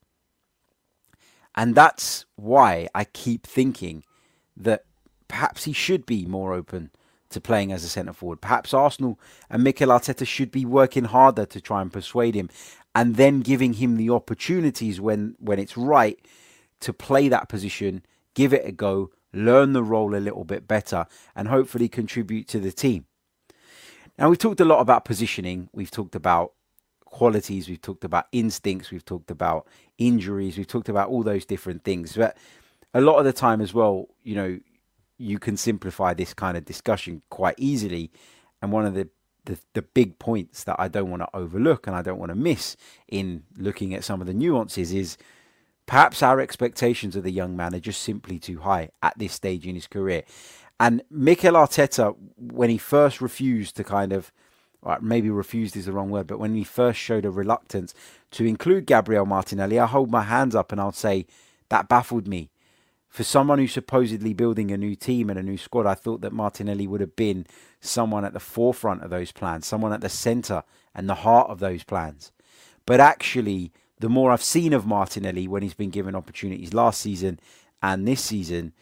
And 1.54 1.74
that's 1.74 2.26
why 2.36 2.88
I 2.94 3.04
keep 3.04 3.46
thinking 3.46 4.04
that 4.58 4.84
perhaps 5.30 5.64
he 5.64 5.72
should 5.72 6.04
be 6.04 6.26
more 6.26 6.52
open 6.52 6.90
to 7.30 7.40
playing 7.40 7.72
as 7.72 7.84
a 7.84 7.88
centre 7.88 8.12
forward. 8.12 8.40
Perhaps 8.40 8.74
Arsenal 8.74 9.18
and 9.48 9.62
Mikel 9.62 9.88
Arteta 9.88 10.26
should 10.26 10.50
be 10.50 10.64
working 10.64 11.04
harder 11.04 11.46
to 11.46 11.60
try 11.60 11.80
and 11.80 11.92
persuade 11.92 12.34
him 12.34 12.50
and 12.94 13.14
then 13.14 13.40
giving 13.40 13.74
him 13.74 13.96
the 13.96 14.10
opportunities 14.10 15.00
when, 15.00 15.36
when 15.38 15.60
it's 15.60 15.76
right 15.76 16.18
to 16.80 16.92
play 16.92 17.28
that 17.28 17.48
position, 17.48 18.04
give 18.34 18.52
it 18.52 18.66
a 18.66 18.72
go, 18.72 19.12
learn 19.32 19.72
the 19.72 19.84
role 19.84 20.16
a 20.16 20.18
little 20.18 20.44
bit 20.44 20.66
better, 20.66 21.06
and 21.36 21.46
hopefully 21.46 21.88
contribute 21.88 22.48
to 22.48 22.58
the 22.58 22.72
team. 22.72 23.06
Now, 24.18 24.28
we've 24.28 24.38
talked 24.38 24.60
a 24.60 24.64
lot 24.64 24.80
about 24.80 25.04
positioning, 25.04 25.68
we've 25.72 25.90
talked 25.90 26.16
about 26.16 26.52
qualities, 27.04 27.68
we've 27.68 27.80
talked 27.80 28.02
about 28.02 28.26
instincts, 28.32 28.90
we've 28.90 29.04
talked 29.04 29.30
about 29.30 29.68
injuries, 29.98 30.58
we've 30.58 30.66
talked 30.66 30.88
about 30.88 31.08
all 31.08 31.22
those 31.22 31.44
different 31.44 31.84
things. 31.84 32.16
But 32.16 32.36
a 32.92 33.00
lot 33.00 33.18
of 33.18 33.24
the 33.24 33.32
time 33.32 33.60
as 33.60 33.72
well, 33.72 34.08
you 34.24 34.34
know, 34.34 34.58
you 35.20 35.38
can 35.38 35.56
simplify 35.56 36.14
this 36.14 36.32
kind 36.32 36.56
of 36.56 36.64
discussion 36.64 37.22
quite 37.28 37.54
easily. 37.58 38.10
And 38.62 38.72
one 38.72 38.86
of 38.86 38.94
the, 38.94 39.08
the, 39.44 39.58
the 39.74 39.82
big 39.82 40.18
points 40.18 40.64
that 40.64 40.76
I 40.78 40.88
don't 40.88 41.10
want 41.10 41.22
to 41.22 41.28
overlook 41.34 41.86
and 41.86 41.94
I 41.94 42.00
don't 42.00 42.18
want 42.18 42.30
to 42.30 42.36
miss 42.36 42.76
in 43.06 43.44
looking 43.56 43.94
at 43.94 44.02
some 44.02 44.22
of 44.22 44.26
the 44.26 44.34
nuances 44.34 44.92
is 44.92 45.18
perhaps 45.84 46.22
our 46.22 46.40
expectations 46.40 47.16
of 47.16 47.22
the 47.22 47.30
young 47.30 47.54
man 47.54 47.74
are 47.74 47.80
just 47.80 48.02
simply 48.02 48.38
too 48.38 48.60
high 48.60 48.90
at 49.02 49.18
this 49.18 49.34
stage 49.34 49.66
in 49.66 49.74
his 49.74 49.86
career. 49.86 50.22
And 50.78 51.02
Mikel 51.10 51.52
Arteta, 51.52 52.16
when 52.38 52.70
he 52.70 52.78
first 52.78 53.20
refused 53.20 53.76
to 53.76 53.84
kind 53.84 54.14
of, 54.14 54.32
right, 54.80 55.02
maybe 55.02 55.28
refused 55.28 55.76
is 55.76 55.84
the 55.84 55.92
wrong 55.92 56.08
word, 56.08 56.28
but 56.28 56.38
when 56.38 56.54
he 56.54 56.64
first 56.64 56.98
showed 56.98 57.26
a 57.26 57.30
reluctance 57.30 57.92
to 58.30 58.46
include 58.46 58.86
Gabriel 58.86 59.26
Martinelli, 59.26 59.78
I 59.78 59.84
hold 59.86 60.10
my 60.10 60.22
hands 60.22 60.54
up 60.54 60.72
and 60.72 60.80
I'll 60.80 60.92
say 60.92 61.26
that 61.68 61.88
baffled 61.88 62.26
me 62.26 62.50
for 63.10 63.24
someone 63.24 63.58
who's 63.58 63.72
supposedly 63.72 64.32
building 64.32 64.70
a 64.70 64.78
new 64.78 64.94
team 64.94 65.30
and 65.30 65.38
a 65.38 65.42
new 65.42 65.58
squad, 65.58 65.84
I 65.84 65.94
thought 65.94 66.20
that 66.20 66.32
Martinelli 66.32 66.86
would 66.86 67.00
have 67.00 67.16
been 67.16 67.44
someone 67.80 68.24
at 68.24 68.32
the 68.32 68.40
forefront 68.40 69.02
of 69.02 69.10
those 69.10 69.32
plans, 69.32 69.66
someone 69.66 69.92
at 69.92 70.00
the 70.00 70.08
centre 70.08 70.62
and 70.94 71.08
the 71.08 71.16
heart 71.16 71.50
of 71.50 71.58
those 71.58 71.82
plans. 71.82 72.30
But 72.86 73.00
actually, 73.00 73.72
the 73.98 74.08
more 74.08 74.30
I've 74.30 74.42
seen 74.42 74.72
of 74.72 74.86
Martinelli 74.86 75.48
when 75.48 75.62
he's 75.62 75.74
been 75.74 75.90
given 75.90 76.14
opportunities 76.14 76.72
last 76.72 77.00
season 77.00 77.40
and 77.82 78.06
this 78.06 78.22
season, 78.22 78.74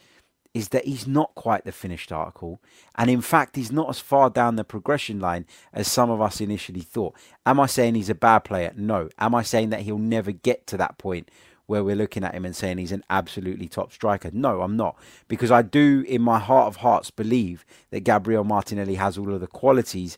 is 0.53 0.69
that 0.69 0.85
he's 0.85 1.07
not 1.07 1.33
quite 1.35 1.63
the 1.63 1.71
finished 1.71 2.11
article. 2.11 2.61
And 2.95 3.09
in 3.09 3.21
fact, 3.21 3.55
he's 3.55 3.71
not 3.71 3.89
as 3.89 3.99
far 3.99 4.29
down 4.29 4.55
the 4.55 4.63
progression 4.63 5.19
line 5.19 5.45
as 5.73 5.87
some 5.87 6.09
of 6.09 6.21
us 6.21 6.41
initially 6.41 6.81
thought. 6.81 7.15
Am 7.45 7.59
I 7.59 7.65
saying 7.65 7.95
he's 7.95 8.09
a 8.09 8.15
bad 8.15 8.39
player? 8.39 8.73
No. 8.75 9.09
Am 9.17 9.33
I 9.33 9.43
saying 9.43 9.69
that 9.69 9.81
he'll 9.81 9.97
never 9.97 10.31
get 10.31 10.67
to 10.67 10.77
that 10.77 10.97
point 10.97 11.29
where 11.69 11.83
we're 11.83 11.95
looking 11.95 12.23
at 12.23 12.33
him 12.33 12.45
and 12.45 12.55
saying 12.55 12.77
he's 12.77 12.91
an 12.91 13.03
absolutely 13.09 13.67
top 13.67 13.93
striker? 13.93 14.29
No, 14.33 14.61
I'm 14.61 14.75
not. 14.75 14.97
Because 15.27 15.51
I 15.51 15.61
do, 15.61 16.03
in 16.07 16.21
my 16.21 16.39
heart 16.39 16.67
of 16.67 16.77
hearts, 16.77 17.11
believe 17.11 17.65
that 17.91 18.01
Gabriel 18.01 18.43
Martinelli 18.43 18.95
has 18.95 19.17
all 19.17 19.33
of 19.33 19.39
the 19.39 19.47
qualities 19.47 20.17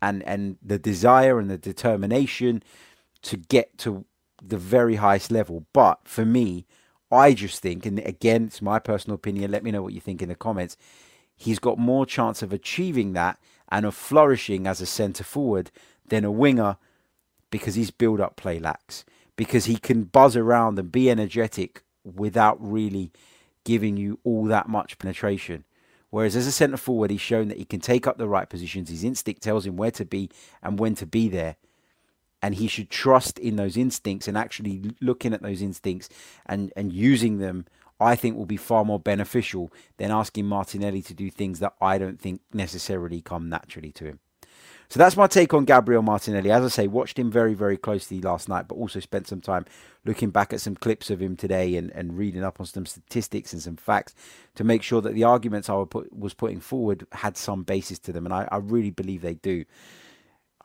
and, 0.00 0.22
and 0.22 0.58
the 0.62 0.78
desire 0.78 1.38
and 1.38 1.50
the 1.50 1.58
determination 1.58 2.62
to 3.22 3.36
get 3.36 3.76
to 3.78 4.04
the 4.40 4.58
very 4.58 4.96
highest 4.96 5.30
level. 5.30 5.66
But 5.72 6.00
for 6.04 6.24
me, 6.24 6.66
I 7.10 7.34
just 7.34 7.60
think, 7.60 7.84
and 7.84 7.98
again, 8.00 8.44
it's 8.44 8.62
my 8.62 8.78
personal 8.78 9.16
opinion, 9.16 9.50
let 9.50 9.64
me 9.64 9.70
know 9.70 9.82
what 9.82 9.92
you 9.92 10.00
think 10.00 10.22
in 10.22 10.28
the 10.28 10.34
comments. 10.34 10.76
He's 11.34 11.58
got 11.58 11.78
more 11.78 12.06
chance 12.06 12.42
of 12.42 12.52
achieving 12.52 13.12
that 13.14 13.38
and 13.70 13.84
of 13.84 13.94
flourishing 13.94 14.66
as 14.66 14.80
a 14.80 14.86
centre 14.86 15.24
forward 15.24 15.70
than 16.06 16.24
a 16.24 16.30
winger 16.30 16.76
because 17.50 17.74
his 17.74 17.90
build 17.90 18.20
up 18.20 18.36
play 18.36 18.58
lacks. 18.58 19.04
Because 19.42 19.64
he 19.64 19.76
can 19.76 20.04
buzz 20.04 20.36
around 20.36 20.78
and 20.78 20.92
be 20.92 21.10
energetic 21.10 21.82
without 22.04 22.56
really 22.60 23.10
giving 23.64 23.96
you 23.96 24.18
all 24.22 24.44
that 24.44 24.68
much 24.68 24.98
penetration. 24.98 25.64
Whereas 26.10 26.36
as 26.36 26.46
a 26.46 26.52
centre 26.52 26.76
forward, 26.76 27.10
he's 27.10 27.20
shown 27.20 27.48
that 27.48 27.58
he 27.58 27.64
can 27.64 27.80
take 27.80 28.06
up 28.06 28.18
the 28.18 28.28
right 28.28 28.48
positions. 28.48 28.90
His 28.90 29.02
instinct 29.02 29.42
tells 29.42 29.66
him 29.66 29.76
where 29.76 29.90
to 29.92 30.04
be 30.04 30.30
and 30.62 30.78
when 30.78 30.94
to 30.96 31.06
be 31.06 31.28
there 31.28 31.56
and 32.42 32.56
he 32.56 32.66
should 32.66 32.90
trust 32.90 33.38
in 33.38 33.56
those 33.56 33.76
instincts 33.76 34.28
and 34.28 34.36
actually 34.36 34.92
looking 35.00 35.32
at 35.32 35.42
those 35.42 35.62
instincts 35.62 36.08
and, 36.44 36.72
and 36.76 36.92
using 36.92 37.38
them 37.38 37.64
I 38.00 38.16
think 38.16 38.36
will 38.36 38.46
be 38.46 38.56
far 38.56 38.84
more 38.84 38.98
beneficial 38.98 39.72
than 39.96 40.10
asking 40.10 40.46
Martinelli 40.46 41.02
to 41.02 41.14
do 41.14 41.30
things 41.30 41.60
that 41.60 41.74
I 41.80 41.98
don't 41.98 42.20
think 42.20 42.40
necessarily 42.52 43.20
come 43.20 43.48
naturally 43.48 43.92
to 43.92 44.04
him. 44.06 44.18
So 44.92 44.98
that's 44.98 45.16
my 45.16 45.26
take 45.26 45.54
on 45.54 45.64
Gabriel 45.64 46.02
Martinelli. 46.02 46.50
As 46.50 46.62
I 46.62 46.68
say, 46.68 46.86
watched 46.86 47.18
him 47.18 47.30
very, 47.30 47.54
very 47.54 47.78
closely 47.78 48.20
last 48.20 48.46
night, 48.46 48.68
but 48.68 48.74
also 48.74 49.00
spent 49.00 49.26
some 49.26 49.40
time 49.40 49.64
looking 50.04 50.28
back 50.28 50.52
at 50.52 50.60
some 50.60 50.74
clips 50.74 51.08
of 51.08 51.22
him 51.22 51.34
today 51.34 51.76
and, 51.76 51.90
and 51.92 52.18
reading 52.18 52.44
up 52.44 52.60
on 52.60 52.66
some 52.66 52.84
statistics 52.84 53.54
and 53.54 53.62
some 53.62 53.76
facts 53.76 54.14
to 54.54 54.64
make 54.64 54.82
sure 54.82 55.00
that 55.00 55.14
the 55.14 55.24
arguments 55.24 55.70
I 55.70 55.82
was 56.10 56.34
putting 56.34 56.60
forward 56.60 57.06
had 57.12 57.38
some 57.38 57.62
basis 57.62 57.98
to 58.00 58.12
them. 58.12 58.26
And 58.26 58.34
I, 58.34 58.46
I 58.52 58.58
really 58.58 58.90
believe 58.90 59.22
they 59.22 59.36
do. 59.36 59.64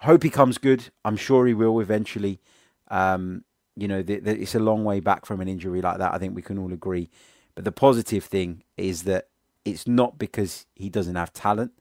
Hope 0.01 0.23
he 0.23 0.29
comes 0.29 0.57
good. 0.57 0.89
I'm 1.05 1.15
sure 1.15 1.47
he 1.47 1.53
will 1.53 1.79
eventually. 1.79 2.41
Um, 2.89 3.45
you 3.77 3.87
know, 3.87 4.01
the, 4.01 4.19
the, 4.19 4.37
it's 4.37 4.55
a 4.55 4.59
long 4.59 4.83
way 4.83 4.99
back 4.99 5.25
from 5.25 5.39
an 5.39 5.47
injury 5.47 5.79
like 5.79 5.99
that. 5.99 6.13
I 6.13 6.17
think 6.17 6.35
we 6.35 6.41
can 6.41 6.57
all 6.57 6.73
agree. 6.73 7.09
But 7.55 7.63
the 7.63 7.71
positive 7.71 8.25
thing 8.25 8.63
is 8.75 9.03
that 9.03 9.29
it's 9.63 9.87
not 9.87 10.19
because 10.19 10.65
he 10.75 10.89
doesn't 10.89 11.15
have 11.15 11.31
talent. 11.31 11.71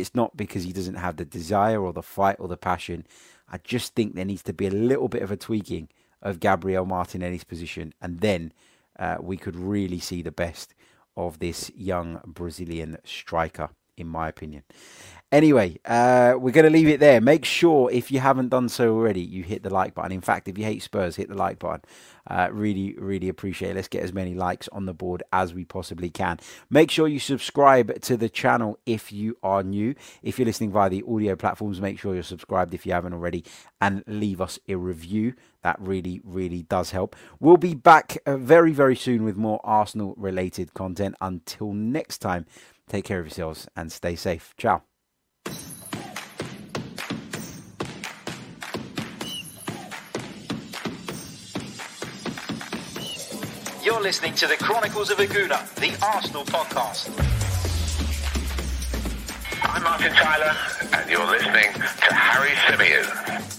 It's 0.00 0.14
not 0.14 0.36
because 0.36 0.64
he 0.64 0.72
doesn't 0.72 0.94
have 0.94 1.16
the 1.16 1.24
desire 1.24 1.82
or 1.82 1.92
the 1.92 2.02
fight 2.02 2.36
or 2.38 2.48
the 2.48 2.56
passion. 2.56 3.06
I 3.50 3.58
just 3.58 3.94
think 3.94 4.14
there 4.14 4.24
needs 4.24 4.42
to 4.44 4.52
be 4.52 4.66
a 4.66 4.70
little 4.70 5.08
bit 5.08 5.22
of 5.22 5.30
a 5.30 5.36
tweaking 5.36 5.88
of 6.22 6.40
Gabriel 6.40 6.86
Martinelli's 6.86 7.44
position, 7.44 7.92
and 8.00 8.20
then 8.20 8.52
uh, 8.98 9.18
we 9.20 9.36
could 9.36 9.56
really 9.56 10.00
see 10.00 10.22
the 10.22 10.32
best 10.32 10.74
of 11.16 11.38
this 11.38 11.70
young 11.76 12.20
Brazilian 12.26 12.98
striker, 13.04 13.70
in 13.96 14.06
my 14.06 14.28
opinion. 14.28 14.62
Anyway, 15.32 15.76
uh, 15.84 16.34
we're 16.38 16.52
going 16.52 16.64
to 16.64 16.70
leave 16.70 16.86
it 16.86 17.00
there. 17.00 17.20
Make 17.20 17.44
sure, 17.44 17.90
if 17.90 18.12
you 18.12 18.20
haven't 18.20 18.48
done 18.48 18.68
so 18.68 18.94
already, 18.94 19.20
you 19.20 19.42
hit 19.42 19.64
the 19.64 19.70
like 19.70 19.92
button. 19.92 20.12
In 20.12 20.20
fact, 20.20 20.46
if 20.46 20.56
you 20.56 20.64
hate 20.64 20.84
Spurs, 20.84 21.16
hit 21.16 21.28
the 21.28 21.34
like 21.34 21.58
button. 21.58 21.82
Uh, 22.28 22.48
really, 22.52 22.94
really 22.96 23.28
appreciate 23.28 23.70
it. 23.70 23.74
Let's 23.74 23.88
get 23.88 24.04
as 24.04 24.12
many 24.12 24.34
likes 24.34 24.68
on 24.68 24.86
the 24.86 24.94
board 24.94 25.24
as 25.32 25.52
we 25.52 25.64
possibly 25.64 26.10
can. 26.10 26.38
Make 26.70 26.92
sure 26.92 27.08
you 27.08 27.18
subscribe 27.18 28.00
to 28.02 28.16
the 28.16 28.28
channel 28.28 28.78
if 28.86 29.12
you 29.12 29.36
are 29.42 29.64
new. 29.64 29.96
If 30.22 30.38
you're 30.38 30.46
listening 30.46 30.70
via 30.70 30.90
the 30.90 31.02
audio 31.08 31.34
platforms, 31.34 31.80
make 31.80 31.98
sure 31.98 32.14
you're 32.14 32.22
subscribed 32.22 32.72
if 32.72 32.86
you 32.86 32.92
haven't 32.92 33.12
already 33.12 33.44
and 33.80 34.04
leave 34.06 34.40
us 34.40 34.60
a 34.68 34.76
review. 34.76 35.34
That 35.62 35.80
really, 35.80 36.20
really 36.22 36.62
does 36.62 36.92
help. 36.92 37.16
We'll 37.40 37.56
be 37.56 37.74
back 37.74 38.18
uh, 38.26 38.36
very, 38.36 38.70
very 38.70 38.94
soon 38.94 39.24
with 39.24 39.36
more 39.36 39.60
Arsenal 39.64 40.14
related 40.16 40.72
content. 40.72 41.16
Until 41.20 41.72
next 41.72 42.18
time, 42.18 42.46
take 42.88 43.04
care 43.04 43.20
of 43.20 43.26
yourselves 43.26 43.68
and 43.76 43.90
stay 43.92 44.16
safe. 44.16 44.54
Ciao. 44.56 44.82
You're 53.82 54.02
listening 54.02 54.34
to 54.34 54.46
the 54.46 54.56
Chronicles 54.56 55.10
of 55.10 55.20
a 55.20 55.26
Gooner, 55.26 55.74
the 55.76 55.96
Arsenal 56.04 56.44
podcast. 56.44 57.08
I'm 59.62 59.82
Martin 59.82 60.12
Tyler, 60.12 60.56
and 60.92 61.10
you're 61.10 61.26
listening 61.26 61.72
to 61.72 62.14
Harry 62.14 62.50
Symeou. 62.66 63.55